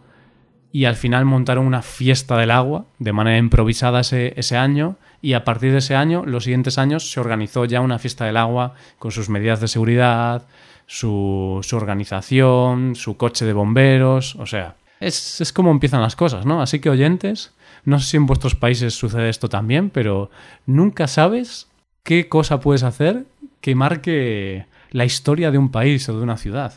y 0.72 0.86
al 0.86 0.96
final 0.96 1.26
montaron 1.26 1.66
una 1.66 1.82
fiesta 1.82 2.38
del 2.38 2.50
agua 2.50 2.86
de 2.98 3.12
manera 3.12 3.36
improvisada 3.36 4.00
ese, 4.00 4.32
ese, 4.36 4.56
año 4.56 4.96
y 5.22 5.34
a 5.34 5.44
partir 5.44 5.70
de 5.70 5.78
ese 5.78 5.94
año, 5.94 6.24
los 6.26 6.44
siguientes 6.44 6.78
años, 6.78 7.10
se 7.10 7.20
organizó 7.20 7.64
ya 7.64 7.80
una 7.80 8.00
fiesta 8.00 8.26
del 8.26 8.36
agua 8.36 8.74
con 8.98 9.12
sus 9.12 9.28
medidas 9.28 9.60
de 9.60 9.68
seguridad, 9.68 10.42
su, 10.86 11.64
organización, 11.72 12.96
su 12.96 13.16
coche 13.16 13.46
de 13.46 13.52
bomberos, 13.52 14.34
o 14.34 14.46
sea, 14.46 14.74
es, 14.98 15.40
es 15.40 15.52
como 15.52 15.70
empiezan 15.70 16.02
las 16.02 16.16
cosas, 16.16 16.44
¿no? 16.44 16.60
Así 16.60 16.80
que 16.80 16.90
oyentes, 16.90 17.54
no 17.84 18.00
sé 18.00 18.10
si 18.10 18.16
en 18.16 18.26
vuestros 18.26 18.56
países 18.56 18.94
sucede 18.94 19.28
esto 19.28 19.48
también, 19.48 19.90
pero 19.90 20.30
nunca 20.66 21.06
sabes 21.06 21.68
qué 22.02 22.28
cosa 22.28 22.60
puedes 22.60 22.82
hacer 22.82 23.24
que 23.60 23.76
marque 23.76 24.66
la 24.90 25.04
historia 25.04 25.52
de 25.52 25.58
un 25.58 25.70
país 25.70 26.08
o 26.08 26.16
de 26.16 26.22
una 26.22 26.36
ciudad. 26.36 26.74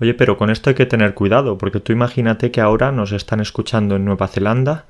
Oye, 0.00 0.14
pero 0.14 0.38
con 0.38 0.48
esto 0.48 0.70
hay 0.70 0.76
que 0.76 0.86
tener 0.86 1.12
cuidado, 1.12 1.58
porque 1.58 1.78
tú 1.78 1.92
imagínate 1.92 2.50
que 2.50 2.62
ahora 2.62 2.90
nos 2.90 3.12
están 3.12 3.40
escuchando 3.40 3.96
en 3.96 4.06
Nueva 4.06 4.28
Zelanda 4.28 4.86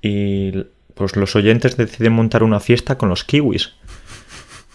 y 0.00 0.52
pues 0.96 1.14
los 1.14 1.36
oyentes 1.36 1.76
deciden 1.76 2.14
montar 2.14 2.42
una 2.42 2.58
fiesta 2.58 2.96
con 2.96 3.10
los 3.10 3.22
kiwis. 3.22 3.74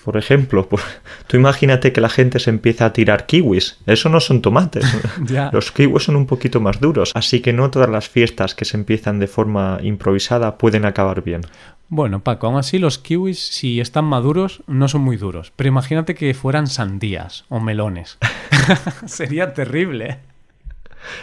Por 0.06 0.18
ejemplo, 0.18 0.70
pues, 0.70 0.84
tú 1.28 1.38
imagínate 1.38 1.92
que 1.92 2.02
la 2.02 2.10
gente 2.10 2.40
se 2.40 2.52
empieza 2.52 2.86
a 2.86 2.94
tirar 2.94 3.26
kiwis. 3.26 3.80
Eso 3.88 4.08
no 4.08 4.20
son 4.20 4.42
tomates. 4.42 4.86
Los 5.52 5.72
kiwis 5.72 6.04
son 6.04 6.16
un 6.16 6.26
poquito 6.26 6.60
más 6.60 6.80
duros. 6.80 7.12
Así 7.14 7.40
que 7.40 7.54
no 7.54 7.70
todas 7.70 7.90
las 7.90 8.10
fiestas 8.10 8.56
que 8.56 8.66
se 8.66 8.78
empiezan 8.78 9.20
de 9.20 9.28
forma 9.28 9.78
improvisada 9.84 10.58
pueden 10.58 10.86
acabar 10.86 11.24
bien. 11.24 11.42
Bueno, 11.88 12.24
Paco, 12.24 12.48
aún 12.48 12.58
así 12.58 12.80
los 12.80 12.98
kiwis, 12.98 13.38
si 13.40 13.80
están 13.80 14.06
maduros, 14.06 14.64
no 14.66 14.88
son 14.88 15.02
muy 15.02 15.18
duros. 15.18 15.54
Pero 15.56 15.68
imagínate 15.68 16.16
que 16.16 16.34
fueran 16.34 16.68
sandías 16.68 17.46
o 17.50 17.60
melones. 17.60 18.18
sería 19.06 19.54
terrible. 19.54 20.20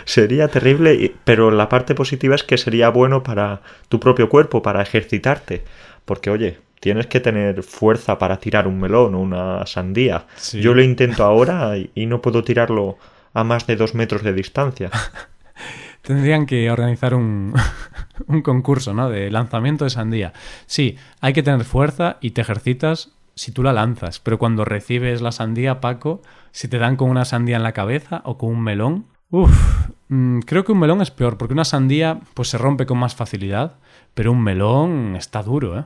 Sería 0.04 0.48
terrible, 0.48 1.14
pero 1.24 1.50
la 1.50 1.68
parte 1.68 1.94
positiva 1.94 2.34
es 2.34 2.42
que 2.42 2.58
sería 2.58 2.88
bueno 2.88 3.22
para 3.22 3.62
tu 3.88 4.00
propio 4.00 4.28
cuerpo, 4.28 4.62
para 4.62 4.82
ejercitarte. 4.82 5.64
Porque, 6.04 6.30
oye, 6.30 6.58
tienes 6.80 7.06
que 7.06 7.20
tener 7.20 7.62
fuerza 7.62 8.18
para 8.18 8.38
tirar 8.38 8.66
un 8.66 8.80
melón 8.80 9.14
o 9.14 9.20
una 9.20 9.66
sandía. 9.66 10.26
Yo 10.52 10.74
lo 10.74 10.82
intento 10.82 11.24
ahora 11.24 11.74
y 11.76 12.06
no 12.06 12.22
puedo 12.22 12.44
tirarlo 12.44 12.98
a 13.34 13.44
más 13.44 13.66
de 13.66 13.76
dos 13.76 13.94
metros 13.94 14.22
de 14.22 14.32
distancia. 14.32 14.90
Tendrían 16.02 16.46
que 16.46 16.70
organizar 16.70 17.14
un, 17.14 17.54
un 18.26 18.42
concurso, 18.42 18.94
¿no? 18.94 19.10
De 19.10 19.30
lanzamiento 19.30 19.84
de 19.84 19.90
sandía. 19.90 20.32
Sí, 20.66 20.96
hay 21.20 21.32
que 21.32 21.42
tener 21.42 21.64
fuerza 21.64 22.18
y 22.20 22.30
te 22.30 22.40
ejercitas 22.40 23.12
si 23.34 23.52
tú 23.52 23.62
la 23.62 23.72
lanzas, 23.72 24.18
pero 24.18 24.38
cuando 24.38 24.64
recibes 24.64 25.20
la 25.20 25.30
sandía, 25.32 25.80
Paco, 25.80 26.22
si 26.50 26.66
te 26.66 26.78
dan 26.78 26.96
con 26.96 27.08
una 27.08 27.24
sandía 27.24 27.56
en 27.56 27.62
la 27.62 27.72
cabeza 27.72 28.20
o 28.24 28.36
con 28.36 28.50
un 28.50 28.62
melón, 28.62 29.06
uff, 29.30 29.88
mm, 30.08 30.40
creo 30.40 30.64
que 30.64 30.72
un 30.72 30.80
melón 30.80 31.00
es 31.00 31.10
peor, 31.10 31.38
porque 31.38 31.54
una 31.54 31.64
sandía 31.64 32.20
pues 32.34 32.48
se 32.48 32.58
rompe 32.58 32.86
con 32.86 32.98
más 32.98 33.14
facilidad, 33.14 33.78
pero 34.14 34.32
un 34.32 34.42
melón 34.42 35.16
está 35.16 35.42
duro, 35.42 35.78
¿eh? 35.78 35.84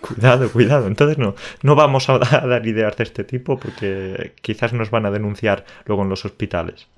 Cuidado, 0.00 0.50
cuidado. 0.50 0.86
Entonces 0.86 1.18
no, 1.18 1.34
no 1.62 1.74
vamos 1.74 2.08
a 2.08 2.18
dar 2.18 2.66
ideas 2.66 2.96
de 2.96 3.04
este 3.04 3.24
tipo 3.24 3.58
porque 3.58 4.34
quizás 4.42 4.72
nos 4.72 4.90
van 4.90 5.06
a 5.06 5.10
denunciar 5.10 5.64
luego 5.86 6.02
en 6.02 6.08
los 6.08 6.24
hospitales. 6.24 6.88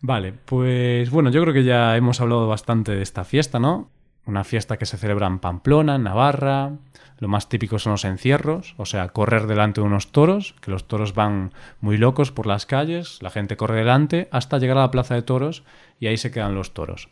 Vale, 0.00 0.32
pues 0.32 1.10
bueno, 1.10 1.30
yo 1.30 1.40
creo 1.42 1.54
que 1.54 1.64
ya 1.64 1.96
hemos 1.96 2.20
hablado 2.20 2.46
bastante 2.46 2.92
de 2.92 3.02
esta 3.02 3.24
fiesta, 3.24 3.58
¿no? 3.58 3.90
Una 4.26 4.44
fiesta 4.44 4.76
que 4.76 4.86
se 4.86 4.98
celebra 4.98 5.26
en 5.26 5.38
Pamplona, 5.38 5.94
en 5.94 6.02
Navarra. 6.02 6.72
Lo 7.18 7.28
más 7.28 7.48
típico 7.48 7.78
son 7.78 7.92
los 7.92 8.04
encierros, 8.04 8.74
o 8.76 8.84
sea, 8.84 9.08
correr 9.08 9.46
delante 9.46 9.80
de 9.80 9.86
unos 9.86 10.12
toros, 10.12 10.54
que 10.60 10.70
los 10.70 10.86
toros 10.86 11.14
van 11.14 11.52
muy 11.80 11.96
locos 11.96 12.30
por 12.30 12.46
las 12.46 12.66
calles, 12.66 13.22
la 13.22 13.30
gente 13.30 13.56
corre 13.56 13.78
delante 13.78 14.28
hasta 14.32 14.58
llegar 14.58 14.76
a 14.76 14.82
la 14.82 14.90
plaza 14.90 15.14
de 15.14 15.22
toros 15.22 15.62
y 15.98 16.08
ahí 16.08 16.18
se 16.18 16.30
quedan 16.30 16.54
los 16.54 16.74
toros. 16.74 17.08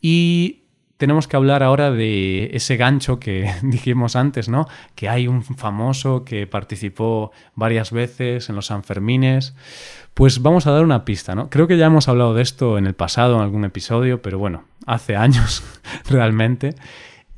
Y 0.00 0.59
tenemos 1.00 1.26
que 1.26 1.36
hablar 1.36 1.62
ahora 1.62 1.90
de 1.90 2.50
ese 2.52 2.76
gancho 2.76 3.18
que 3.18 3.50
dijimos 3.62 4.16
antes, 4.16 4.50
¿no? 4.50 4.68
Que 4.94 5.08
hay 5.08 5.26
un 5.28 5.42
famoso 5.42 6.26
que 6.26 6.46
participó 6.46 7.32
varias 7.54 7.90
veces 7.90 8.50
en 8.50 8.54
los 8.54 8.66
Sanfermines. 8.66 9.54
Pues 10.12 10.42
vamos 10.42 10.66
a 10.66 10.72
dar 10.72 10.84
una 10.84 11.06
pista, 11.06 11.34
¿no? 11.34 11.48
Creo 11.48 11.66
que 11.66 11.78
ya 11.78 11.86
hemos 11.86 12.08
hablado 12.08 12.34
de 12.34 12.42
esto 12.42 12.76
en 12.76 12.86
el 12.86 12.92
pasado, 12.92 13.36
en 13.36 13.40
algún 13.40 13.64
episodio, 13.64 14.20
pero 14.20 14.38
bueno, 14.38 14.64
hace 14.86 15.16
años 15.16 15.64
realmente. 16.10 16.74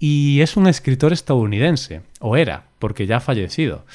Y 0.01 0.41
es 0.41 0.57
un 0.57 0.67
escritor 0.67 1.13
estadounidense, 1.13 2.03
o 2.19 2.37
era, 2.37 2.65
porque 2.81 3.07
ya 3.07 3.19
ha 3.19 3.21
fallecido. 3.21 3.87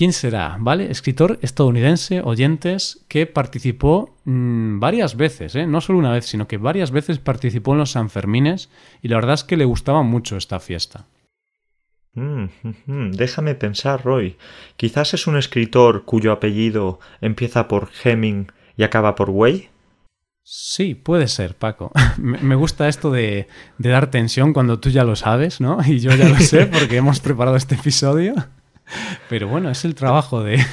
¿Quién 0.00 0.14
será? 0.14 0.56
¿Vale? 0.58 0.90
Escritor 0.90 1.38
estadounidense, 1.42 2.22
oyentes, 2.24 3.04
que 3.06 3.26
participó 3.26 4.16
mmm, 4.24 4.80
varias 4.80 5.14
veces, 5.14 5.54
¿eh? 5.54 5.66
no 5.66 5.82
solo 5.82 5.98
una 5.98 6.12
vez, 6.12 6.24
sino 6.24 6.48
que 6.48 6.56
varias 6.56 6.90
veces 6.90 7.18
participó 7.18 7.72
en 7.72 7.80
los 7.80 7.90
Sanfermines 7.90 8.70
y 9.02 9.08
la 9.08 9.16
verdad 9.16 9.34
es 9.34 9.44
que 9.44 9.58
le 9.58 9.66
gustaba 9.66 10.02
mucho 10.02 10.38
esta 10.38 10.58
fiesta. 10.58 11.04
Mm, 12.14 12.44
mm, 12.86 13.10
déjame 13.10 13.54
pensar, 13.54 14.02
Roy. 14.02 14.38
Quizás 14.78 15.12
es 15.12 15.26
un 15.26 15.36
escritor 15.36 16.06
cuyo 16.06 16.32
apellido 16.32 16.98
empieza 17.20 17.68
por 17.68 17.90
Hemming 18.02 18.50
y 18.78 18.84
acaba 18.84 19.14
por 19.14 19.28
Way. 19.28 19.68
Sí, 20.42 20.94
puede 20.94 21.28
ser, 21.28 21.56
Paco. 21.56 21.92
Me 22.16 22.54
gusta 22.54 22.88
esto 22.88 23.10
de, 23.10 23.48
de 23.76 23.90
dar 23.90 24.10
tensión 24.10 24.54
cuando 24.54 24.80
tú 24.80 24.88
ya 24.88 25.04
lo 25.04 25.14
sabes, 25.14 25.60
¿no? 25.60 25.76
Y 25.86 26.00
yo 26.00 26.10
ya 26.16 26.26
lo 26.26 26.36
sé 26.36 26.64
porque 26.64 26.96
hemos 26.96 27.20
preparado 27.20 27.58
este 27.58 27.74
episodio. 27.74 28.32
Pero 29.28 29.48
bueno, 29.48 29.70
es 29.70 29.84
el 29.84 29.94
trabajo 29.94 30.42
de 30.42 30.64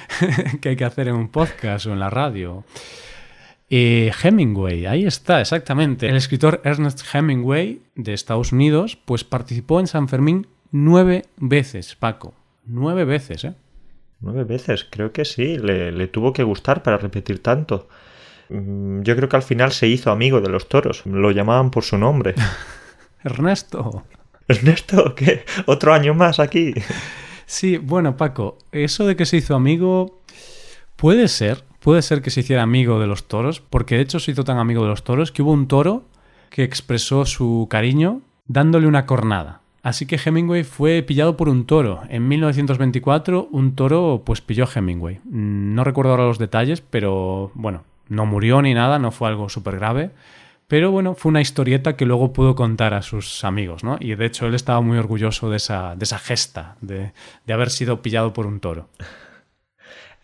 que 0.60 0.70
hay 0.70 0.76
que 0.76 0.84
hacer 0.84 1.08
en 1.08 1.14
un 1.14 1.28
podcast 1.28 1.86
o 1.86 1.92
en 1.92 2.00
la 2.00 2.10
radio. 2.10 2.64
Eh, 3.70 4.12
Hemingway, 4.22 4.86
ahí 4.86 5.06
está, 5.06 5.40
exactamente. 5.40 6.08
El 6.08 6.16
escritor 6.16 6.60
Ernest 6.64 7.02
Hemingway 7.12 7.80
de 7.94 8.12
Estados 8.12 8.52
Unidos, 8.52 8.96
pues 8.96 9.24
participó 9.24 9.80
en 9.80 9.86
San 9.86 10.08
Fermín 10.08 10.46
nueve 10.70 11.24
veces, 11.38 11.94
Paco. 11.94 12.34
Nueve 12.66 13.04
veces, 13.04 13.44
¿eh? 13.44 13.54
Nueve 14.20 14.44
veces, 14.44 14.86
creo 14.88 15.12
que 15.12 15.24
sí. 15.24 15.58
Le, 15.58 15.90
le 15.90 16.06
tuvo 16.06 16.32
que 16.32 16.42
gustar 16.42 16.82
para 16.82 16.98
repetir 16.98 17.42
tanto. 17.42 17.88
Mm, 18.50 19.02
yo 19.02 19.16
creo 19.16 19.28
que 19.28 19.36
al 19.36 19.42
final 19.42 19.72
se 19.72 19.88
hizo 19.88 20.10
amigo 20.10 20.40
de 20.40 20.50
los 20.50 20.68
toros. 20.68 21.04
Lo 21.06 21.30
llamaban 21.30 21.70
por 21.70 21.84
su 21.84 21.96
nombre. 21.98 22.34
Ernesto. 23.24 24.04
Ernesto, 24.48 25.14
¿qué? 25.14 25.44
¿Otro 25.66 25.94
año 25.94 26.14
más 26.14 26.40
aquí? 26.40 26.74
Sí, 27.52 27.76
bueno, 27.76 28.16
Paco, 28.16 28.56
eso 28.72 29.04
de 29.04 29.14
que 29.14 29.26
se 29.26 29.36
hizo 29.36 29.54
amigo 29.54 30.22
puede 30.96 31.28
ser, 31.28 31.64
puede 31.80 32.00
ser 32.00 32.22
que 32.22 32.30
se 32.30 32.40
hiciera 32.40 32.62
amigo 32.62 32.98
de 32.98 33.06
los 33.06 33.28
toros, 33.28 33.60
porque 33.60 33.96
de 33.96 34.00
hecho 34.00 34.20
se 34.20 34.30
hizo 34.30 34.42
tan 34.42 34.56
amigo 34.56 34.84
de 34.84 34.88
los 34.88 35.04
toros 35.04 35.32
que 35.32 35.42
hubo 35.42 35.52
un 35.52 35.68
toro 35.68 36.04
que 36.48 36.64
expresó 36.64 37.26
su 37.26 37.66
cariño 37.68 38.22
dándole 38.46 38.86
una 38.86 39.04
cornada. 39.04 39.60
Así 39.82 40.06
que 40.06 40.18
Hemingway 40.24 40.64
fue 40.64 41.02
pillado 41.02 41.36
por 41.36 41.50
un 41.50 41.66
toro. 41.66 42.00
En 42.08 42.26
1924 42.26 43.48
un 43.52 43.74
toro 43.74 44.22
pues 44.24 44.40
pilló 44.40 44.64
a 44.64 44.70
Hemingway. 44.74 45.20
No 45.26 45.84
recuerdo 45.84 46.12
ahora 46.12 46.24
los 46.24 46.38
detalles, 46.38 46.80
pero 46.80 47.50
bueno, 47.52 47.84
no 48.08 48.24
murió 48.24 48.62
ni 48.62 48.72
nada, 48.72 48.98
no 48.98 49.10
fue 49.10 49.28
algo 49.28 49.50
súper 49.50 49.76
grave. 49.76 50.10
Pero 50.68 50.90
bueno, 50.90 51.14
fue 51.14 51.30
una 51.30 51.40
historieta 51.40 51.96
que 51.96 52.06
luego 52.06 52.32
pudo 52.32 52.54
contar 52.54 52.94
a 52.94 53.02
sus 53.02 53.44
amigos, 53.44 53.84
¿no? 53.84 53.98
Y 54.00 54.14
de 54.14 54.26
hecho 54.26 54.46
él 54.46 54.54
estaba 54.54 54.80
muy 54.80 54.96
orgulloso 54.96 55.50
de 55.50 55.58
esa, 55.58 55.96
de 55.96 56.04
esa 56.04 56.18
gesta, 56.18 56.76
de, 56.80 57.12
de 57.46 57.52
haber 57.52 57.70
sido 57.70 58.00
pillado 58.00 58.32
por 58.32 58.46
un 58.46 58.60
toro. 58.60 58.88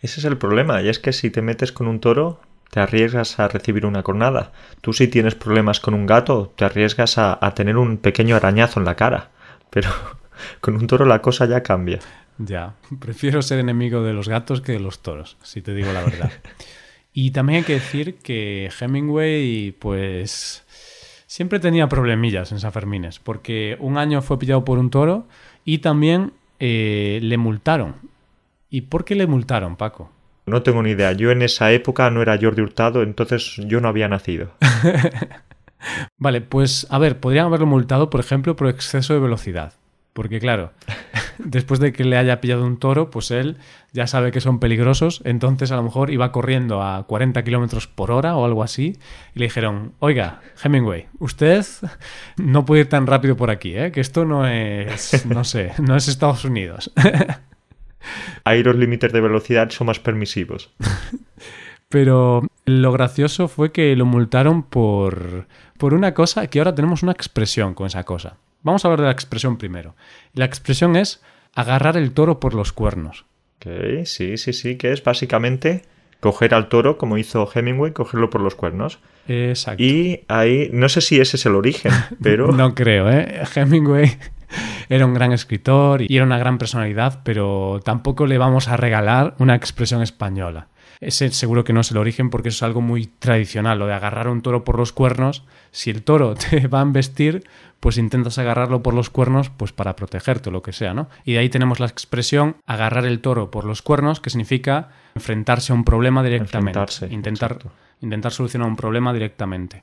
Ese 0.01 0.21
es 0.21 0.25
el 0.25 0.39
problema, 0.39 0.81
y 0.81 0.89
es 0.89 0.99
que 0.99 1.13
si 1.13 1.31
te 1.31 1.43
metes 1.43 1.73
con 1.73 1.89
un 1.89 2.01
toro, 2.01 2.41
te 2.71 2.81
arriesgas 2.81 3.39
a 3.41 3.49
recibir 3.49 3.85
una 3.85 4.03
cornada. 4.03 4.53
Tú 4.81 4.93
si 4.93 5.09
tienes 5.09 5.35
problemas 5.35 5.81
con 5.81 5.95
un 5.95 6.07
gato, 6.07 6.53
te 6.57 6.65
arriesgas 6.65 7.19
a, 7.19 7.39
a, 7.45 7.55
tener 7.55 7.77
un 7.77 7.99
pequeño 7.99 8.37
arañazo 8.37 8.81
en 8.81 8.87
la 8.87 8.95
cara. 8.95 9.31
Pero 9.71 9.91
con 10.61 10.77
un 10.77 10.87
toro 10.87 11.05
la 11.05 11.21
cosa 11.21 11.47
ya 11.47 11.63
cambia. 11.63 11.99
Ya, 12.39 12.75
prefiero 13.01 13.43
ser 13.43 13.59
enemigo 13.59 14.03
de 14.03 14.13
los 14.13 14.29
gatos 14.29 14.61
que 14.61 14.73
de 14.73 14.81
los 14.81 15.03
toros, 15.03 15.37
si 15.43 15.61
te 15.61 15.75
digo 15.75 15.93
la 15.93 16.05
verdad. 16.05 16.31
Y 17.21 17.33
también 17.33 17.57
hay 17.57 17.65
que 17.65 17.73
decir 17.73 18.19
que 18.19 18.71
Hemingway, 18.79 19.73
pues, 19.73 20.65
siempre 21.27 21.59
tenía 21.59 21.89
problemillas 21.89 22.53
en 22.53 22.61
San 22.61 22.71
Fermines, 22.71 23.19
porque 23.19 23.77
un 23.81 23.99
año 23.99 24.23
fue 24.23 24.39
pillado 24.39 24.65
por 24.65 24.79
un 24.79 24.89
toro 24.89 25.27
y 25.65 25.79
también 25.79 26.33
eh, 26.61 27.19
le 27.21 27.37
multaron. 27.37 27.97
¿Y 28.71 28.83
por 28.83 29.05
qué 29.05 29.17
le 29.17 29.27
multaron, 29.27 29.75
Paco? 29.75 30.13
No 30.47 30.63
tengo 30.63 30.81
ni 30.81 30.91
idea. 30.91 31.11
Yo 31.11 31.33
en 31.33 31.43
esa 31.43 31.73
época 31.73 32.09
no 32.09 32.23
era 32.23 32.39
Jordi 32.41 32.63
Hurtado, 32.63 33.03
entonces 33.03 33.57
yo 33.67 33.81
no 33.81 33.89
había 33.89 34.07
nacido. 34.07 34.53
vale, 36.19 36.41
pues 36.41 36.87
a 36.89 37.01
ver, 37.01 37.19
podrían 37.19 37.47
haberlo 37.47 37.67
multado, 37.67 38.11
por 38.11 38.21
ejemplo, 38.21 38.55
por 38.55 38.69
exceso 38.69 39.15
de 39.15 39.19
velocidad. 39.19 39.73
Porque 40.13 40.41
claro, 40.41 40.73
después 41.39 41.81
de 41.81 41.93
que 41.93 42.05
le 42.05 42.17
haya 42.17 42.41
pillado 42.41 42.65
un 42.65 42.79
toro, 42.79 43.11
pues 43.11 43.31
él 43.31 43.57
ya 43.93 44.07
sabe 44.07 44.33
que 44.33 44.41
son 44.41 44.59
peligrosos, 44.59 45.23
entonces 45.25 45.71
a 45.73 45.77
lo 45.77 45.83
mejor 45.83 46.11
iba 46.11 46.33
corriendo 46.33 46.83
a 46.83 47.07
40 47.07 47.43
kilómetros 47.45 47.87
por 47.87 48.11
hora 48.11 48.37
o 48.37 48.45
algo 48.45 48.63
así, 48.63 48.99
y 49.35 49.39
le 49.39 49.47
dijeron, 49.47 49.93
oiga, 49.99 50.41
Hemingway, 50.63 51.07
usted 51.19 51.65
no 52.37 52.65
puede 52.65 52.83
ir 52.83 52.89
tan 52.89 53.07
rápido 53.07 53.37
por 53.37 53.51
aquí, 53.51 53.77
¿eh? 53.77 53.93
que 53.93 54.01
esto 54.01 54.25
no 54.25 54.47
es, 54.47 55.27
no 55.27 55.45
sé, 55.45 55.73
no 55.79 55.97
es 55.97 56.09
Estados 56.09 56.45
Unidos. 56.45 56.93
Ahí 58.45 58.63
los 58.63 58.77
límites 58.77 59.13
de 59.13 59.21
velocidad 59.21 59.71
son 59.71 59.89
más 59.89 59.99
permisivos. 59.99 60.71
Pero 61.89 62.43
lo 62.65 62.93
gracioso 62.93 63.49
fue 63.49 63.73
que 63.73 63.97
lo 63.97 64.05
multaron 64.05 64.63
por, 64.63 65.47
por 65.79 65.95
una 65.95 66.15
cosa 66.15 66.47
que 66.47 66.59
ahora 66.59 66.75
tenemos 66.75 67.03
una 67.03 67.13
expresión 67.13 67.75
con 67.75 67.87
esa 67.87 68.05
cosa. 68.05 68.37
Vamos 68.63 68.85
a 68.85 68.89
hablar 68.89 69.01
de 69.01 69.07
la 69.07 69.13
expresión 69.13 69.57
primero. 69.57 69.95
La 70.35 70.45
expresión 70.45 70.97
es 70.97 71.23
agarrar 71.55 71.97
el 71.97 72.13
toro 72.13 72.41
por 72.41 72.55
los 72.55 72.73
cuernos. 72.73 73.25
Ok, 73.57 74.05
sí, 74.05 74.37
sí, 74.37 74.53
sí, 74.53 74.77
que 74.77 74.93
es 74.93 75.03
básicamente 75.03 75.83
coger 76.21 76.55
al 76.55 76.69
toro, 76.69 76.99
como 76.99 77.19
hizo 77.19 77.49
Hemingway, 77.53 77.93
cogerlo 77.93 78.31
por 78.31 78.41
los 78.41 78.55
cuernos. 78.55 78.99
Exacto. 79.29 79.83
Y 79.83 80.25
ahí, 80.29 80.71
no 80.73 80.89
sé 80.89 81.01
si 81.01 81.21
ese 81.21 81.37
es 81.37 81.47
el 81.47 81.55
origen, 81.55 81.93
pero... 82.23 82.53
no 82.53 82.75
creo, 82.75 83.11
¿eh? 83.11 83.43
Hemingway 83.55 84.19
era 84.89 85.07
un 85.07 85.15
gran 85.15 85.33
escritor 85.33 86.03
y 86.03 86.17
era 86.17 86.25
una 86.25 86.39
gran 86.39 86.59
personalidad, 86.59 87.21
pero 87.25 87.81
tampoco 87.85 88.27
le 88.27 88.39
vamos 88.39 88.69
a 88.69 88.77
regalar 88.77 89.35
una 89.39 89.55
expresión 89.55 90.03
española. 90.03 90.69
Ese 91.01 91.31
seguro 91.31 91.65
que 91.65 91.73
no 91.73 91.81
es 91.81 91.91
el 91.91 91.97
origen 91.97 92.31
porque 92.31 92.49
eso 92.49 92.57
es 92.57 92.63
algo 92.63 92.81
muy 92.81 93.07
tradicional, 93.07 93.79
lo 93.79 93.87
de 93.87 93.95
agarrar 93.95 94.27
a 94.27 94.31
un 94.31 94.43
toro 94.43 94.65
por 94.65 94.77
los 94.77 94.93
cuernos. 94.93 95.45
Si 95.71 95.91
el 95.91 96.03
toro 96.03 96.35
te 96.51 96.67
va 96.67 96.81
a 96.81 96.83
embestir, 96.83 97.45
pues 97.81 97.99
intentas 97.99 98.39
agarrarlo 98.39 98.83
por 98.83 98.95
los 98.95 99.11
cuernos 99.11 99.51
pues 99.51 99.73
para 99.73 99.97
protegerte 99.97 100.49
o 100.49 100.53
lo 100.53 100.63
que 100.63 100.73
sea, 100.73 100.95
¿no? 100.95 101.09
Y 101.25 101.35
de 101.35 101.39
ahí 101.39 101.49
tenemos 101.49 101.81
la 101.81 101.87
expresión 101.87 102.57
agarrar 102.67 103.07
el 103.07 103.21
toro 103.21 103.51
por 103.51 103.65
los 103.65 103.83
cuernos, 103.83 104.21
que 104.21 104.31
significa 104.31 104.89
enfrentarse 105.15 105.73
a 105.73 105.77
un 105.77 105.85
problema 105.85 106.23
directamente. 106.23 106.81
intentar, 107.11 107.59
intentar 108.01 108.33
solucionar 108.33 108.69
un 108.69 108.77
problema 108.77 109.13
directamente. 109.13 109.83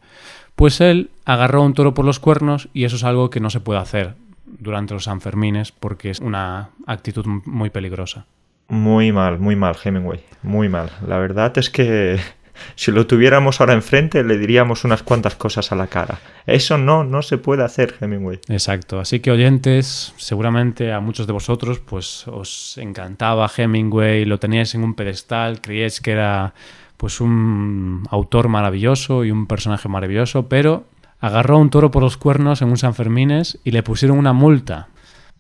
Pues 0.56 0.82
él 0.82 1.10
agarró 1.26 1.62
a 1.62 1.66
un 1.66 1.74
toro 1.74 1.94
por 1.94 2.06
los 2.06 2.20
cuernos 2.20 2.70
y 2.74 2.86
eso 2.86 2.96
es 2.96 3.04
algo 3.04 3.30
que 3.30 3.40
no 3.40 3.50
se 3.50 3.60
puede 3.60 3.80
hacer 3.80 4.16
durante 4.46 4.94
los 4.94 5.06
Sanfermines 5.06 5.72
porque 5.72 6.10
es 6.10 6.20
una 6.20 6.70
actitud 6.86 7.26
muy 7.26 7.70
peligrosa. 7.70 8.26
Muy 8.68 9.12
mal, 9.12 9.40
muy 9.40 9.56
mal, 9.56 9.76
Hemingway. 9.84 10.22
Muy 10.42 10.70
mal. 10.70 10.90
La 11.08 11.18
verdad 11.18 11.58
es 11.58 11.70
que 11.70 12.20
si 12.76 12.92
lo 12.92 13.06
tuviéramos 13.08 13.60
ahora 13.60 13.74
enfrente 13.74 14.24
le 14.24 14.38
diríamos 14.38 14.84
unas 14.84 15.04
cuantas 15.04 15.36
cosas 15.36 15.72
a 15.72 15.76
la 15.76 15.88
cara. 15.88 16.20
Eso 16.46 16.78
no, 16.78 17.04
no 17.04 17.22
se 17.22 17.38
puede 17.38 17.64
hacer, 17.64 17.96
Hemingway. 18.00 18.40
Exacto. 18.48 19.00
Así 19.00 19.20
que 19.20 19.32
oyentes, 19.32 20.14
seguramente 20.18 20.92
a 20.92 21.00
muchos 21.00 21.28
de 21.28 21.34
vosotros 21.34 21.80
pues 21.80 22.28
os 22.28 22.78
encantaba 22.78 23.50
Hemingway, 23.56 24.26
lo 24.26 24.40
teníais 24.40 24.74
en 24.76 24.84
un 24.84 24.96
pedestal, 24.96 25.62
creíais 25.62 26.02
que 26.02 26.12
era 26.12 26.54
pues 26.98 27.22
un 27.22 28.04
autor 28.10 28.48
maravilloso 28.48 29.26
y 29.26 29.32
un 29.32 29.48
personaje 29.48 29.90
maravilloso, 29.90 30.48
pero 30.48 30.86
agarró 31.20 31.56
a 31.56 31.60
un 31.60 31.70
toro 31.70 31.92
por 31.92 32.04
los 32.04 32.18
cuernos 32.18 32.62
en 32.62 32.70
un 32.70 32.78
San 32.78 32.96
Fermines 32.96 33.60
y 33.64 33.72
le 33.72 33.84
pusieron 33.84 34.18
una 34.18 34.34
multa. 34.34 34.88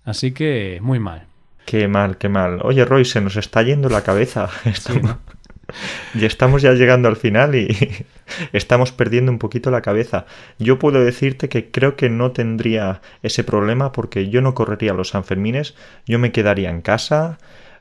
Así 0.03 0.31
que 0.31 0.79
muy 0.81 0.99
mal. 0.99 1.27
Qué 1.65 1.87
mal, 1.87 2.17
qué 2.17 2.29
mal. 2.29 2.59
Oye, 2.63 2.85
Roy, 2.85 3.05
se 3.05 3.21
nos 3.21 3.37
está 3.37 3.63
yendo 3.63 3.89
la 3.89 4.03
cabeza. 4.03 4.49
y 6.13 6.25
estamos 6.25 6.61
ya 6.61 6.73
llegando 6.73 7.07
al 7.07 7.15
final 7.15 7.55
y 7.55 7.67
estamos 8.53 8.91
perdiendo 8.91 9.31
un 9.31 9.39
poquito 9.39 9.71
la 9.71 9.81
cabeza. 9.81 10.25
Yo 10.59 10.79
puedo 10.79 11.03
decirte 11.03 11.49
que 11.49 11.71
creo 11.71 11.95
que 11.95 12.09
no 12.09 12.31
tendría 12.31 13.01
ese 13.23 13.43
problema 13.43 13.91
porque 13.91 14.29
yo 14.29 14.41
no 14.41 14.53
correría 14.53 14.93
los 14.93 15.09
Sanfermines, 15.09 15.75
yo 16.05 16.19
me 16.19 16.31
quedaría 16.31 16.69
en 16.69 16.81
casa 16.81 17.37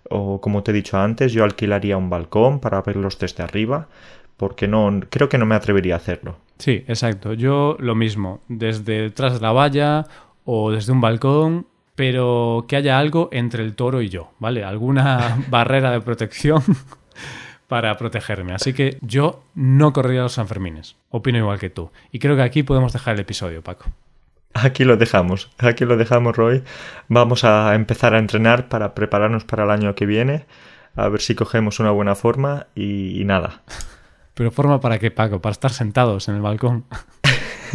o 0.08 0.40
como 0.40 0.62
te 0.62 0.70
he 0.70 0.74
dicho 0.74 0.98
antes, 0.98 1.32
yo 1.32 1.44
alquilaría 1.44 1.96
un 1.96 2.10
balcón 2.10 2.60
para 2.60 2.82
verlos 2.82 3.18
desde 3.18 3.42
arriba 3.42 3.88
porque 4.36 4.68
no 4.68 5.00
creo 5.10 5.28
que 5.28 5.38
no 5.38 5.46
me 5.46 5.54
atrevería 5.54 5.94
a 5.94 5.98
hacerlo. 5.98 6.36
Sí, 6.58 6.84
exacto. 6.88 7.32
Yo 7.32 7.76
lo 7.78 7.94
mismo, 7.94 8.40
desde 8.48 9.02
detrás 9.02 9.34
de 9.34 9.40
la 9.40 9.52
valla 9.52 10.06
o 10.44 10.70
desde 10.70 10.92
un 10.92 11.00
balcón 11.00 11.66
pero 11.94 12.64
que 12.68 12.76
haya 12.76 12.98
algo 12.98 13.28
entre 13.32 13.62
el 13.62 13.74
toro 13.74 14.02
y 14.02 14.08
yo, 14.08 14.32
¿vale? 14.38 14.64
Alguna 14.64 15.38
barrera 15.48 15.90
de 15.90 16.00
protección 16.00 16.62
para 17.68 17.96
protegerme. 17.96 18.54
Así 18.54 18.72
que 18.72 18.98
yo 19.00 19.42
no 19.54 19.92
correría 19.92 20.22
los 20.22 20.32
Sanfermines. 20.32 20.96
Opino 21.10 21.38
igual 21.38 21.58
que 21.58 21.70
tú. 21.70 21.90
Y 22.12 22.18
creo 22.18 22.36
que 22.36 22.42
aquí 22.42 22.62
podemos 22.62 22.92
dejar 22.92 23.14
el 23.14 23.20
episodio, 23.20 23.62
Paco. 23.62 23.86
Aquí 24.54 24.84
lo 24.84 24.96
dejamos, 24.96 25.50
aquí 25.58 25.84
lo 25.84 25.96
dejamos, 25.96 26.36
Roy. 26.36 26.62
Vamos 27.08 27.42
a 27.42 27.74
empezar 27.74 28.14
a 28.14 28.18
entrenar 28.18 28.68
para 28.68 28.94
prepararnos 28.94 29.44
para 29.44 29.64
el 29.64 29.70
año 29.70 29.96
que 29.96 30.06
viene, 30.06 30.46
a 30.94 31.08
ver 31.08 31.20
si 31.20 31.34
cogemos 31.34 31.80
una 31.80 31.90
buena 31.90 32.14
forma 32.14 32.68
y, 32.76 33.20
y 33.20 33.24
nada. 33.24 33.62
¿Pero 34.34 34.52
forma 34.52 34.80
para 34.80 34.98
qué, 34.98 35.10
Paco? 35.10 35.40
Para 35.40 35.52
estar 35.52 35.72
sentados 35.72 36.28
en 36.28 36.36
el 36.36 36.40
balcón. 36.40 36.84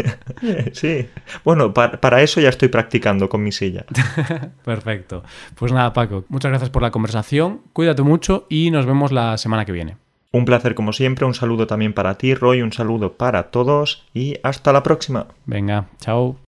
sí. 0.74 1.08
Bueno, 1.44 1.74
para, 1.74 2.22
eso 2.22 2.42
ya 2.42 2.50
estoy 2.50 2.68
practicando 2.68 3.30
con 3.30 3.44
mi 3.44 3.52
silla. 3.52 3.86
Perfecto. 4.66 5.24
Pues 5.56 5.72
nada, 5.72 5.94
Paco, 5.94 6.26
muchas 6.30 6.50
gracias 6.50 6.70
por 6.70 6.82
la 6.82 6.92
conversación. 6.92 7.62
Cuídate 7.74 8.02
mucho 8.02 8.46
y 8.50 8.72
nos 8.72 8.86
vemos 8.86 9.12
la 9.12 9.38
semana 9.38 9.66
que 9.66 9.72
viene. 9.72 9.98
Un 10.32 10.46
placer 10.46 10.76
como 10.76 10.94
siempre, 10.94 11.26
un 11.26 11.34
saludo 11.34 11.66
también 11.66 11.94
para 11.94 12.16
ti, 12.16 12.36
Roy, 12.36 12.62
un 12.62 12.72
saludo 12.72 13.14
para 13.14 13.50
todos 13.50 14.06
y 14.14 14.36
hasta 14.44 14.72
la 14.72 14.84
próxima. 14.84 15.28
Venga, 15.46 15.88
chao. 16.00 16.49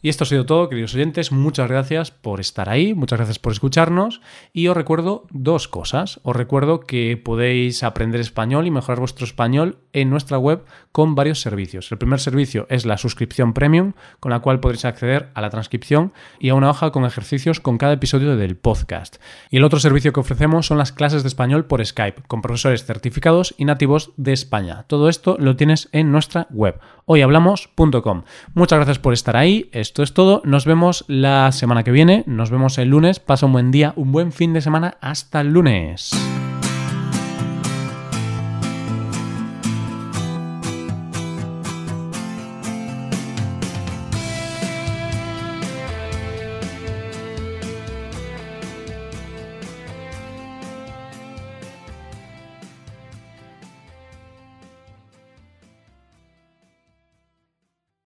Y 0.00 0.10
esto 0.10 0.22
ha 0.22 0.28
sido 0.28 0.46
todo, 0.46 0.68
queridos 0.68 0.94
oyentes. 0.94 1.32
Muchas 1.32 1.68
gracias 1.68 2.12
por 2.12 2.38
estar 2.38 2.68
ahí, 2.68 2.94
muchas 2.94 3.18
gracias 3.18 3.40
por 3.40 3.50
escucharnos. 3.50 4.20
Y 4.52 4.68
os 4.68 4.76
recuerdo 4.76 5.26
dos 5.30 5.66
cosas. 5.66 6.20
Os 6.22 6.36
recuerdo 6.36 6.78
que 6.78 7.16
podéis 7.16 7.82
aprender 7.82 8.20
español 8.20 8.68
y 8.68 8.70
mejorar 8.70 9.00
vuestro 9.00 9.24
español 9.24 9.78
en 9.92 10.08
nuestra 10.08 10.38
web 10.38 10.64
con 10.92 11.16
varios 11.16 11.40
servicios. 11.40 11.90
El 11.90 11.98
primer 11.98 12.20
servicio 12.20 12.68
es 12.70 12.86
la 12.86 12.96
suscripción 12.96 13.54
premium, 13.54 13.94
con 14.20 14.30
la 14.30 14.38
cual 14.38 14.60
podréis 14.60 14.84
acceder 14.84 15.30
a 15.34 15.40
la 15.40 15.50
transcripción 15.50 16.12
y 16.38 16.50
a 16.50 16.54
una 16.54 16.70
hoja 16.70 16.92
con 16.92 17.04
ejercicios 17.04 17.58
con 17.58 17.76
cada 17.76 17.94
episodio 17.94 18.36
del 18.36 18.56
podcast. 18.56 19.16
Y 19.50 19.56
el 19.56 19.64
otro 19.64 19.80
servicio 19.80 20.12
que 20.12 20.20
ofrecemos 20.20 20.66
son 20.66 20.78
las 20.78 20.92
clases 20.92 21.24
de 21.24 21.28
español 21.28 21.64
por 21.64 21.84
Skype, 21.84 22.22
con 22.28 22.40
profesores 22.40 22.84
certificados 22.84 23.52
y 23.58 23.64
nativos 23.64 24.12
de 24.16 24.32
España. 24.32 24.84
Todo 24.86 25.08
esto 25.08 25.36
lo 25.40 25.56
tienes 25.56 25.88
en 25.90 26.12
nuestra 26.12 26.46
web, 26.50 26.78
hoyhablamos.com. 27.06 28.22
Muchas 28.54 28.78
gracias 28.78 29.00
por 29.00 29.12
estar 29.12 29.36
ahí 29.36 29.68
esto 29.88 30.02
es 30.02 30.12
todo. 30.12 30.42
Nos 30.44 30.66
vemos 30.66 31.06
la 31.08 31.50
semana 31.50 31.82
que 31.82 31.90
viene. 31.90 32.22
Nos 32.26 32.50
vemos 32.50 32.76
el 32.76 32.90
lunes. 32.90 33.20
Pasa 33.20 33.46
un 33.46 33.52
buen 33.52 33.70
día, 33.70 33.94
un 33.96 34.12
buen 34.12 34.32
fin 34.32 34.52
de 34.52 34.60
semana. 34.60 34.98
Hasta 35.00 35.40
el 35.40 35.48
lunes. 35.48 36.10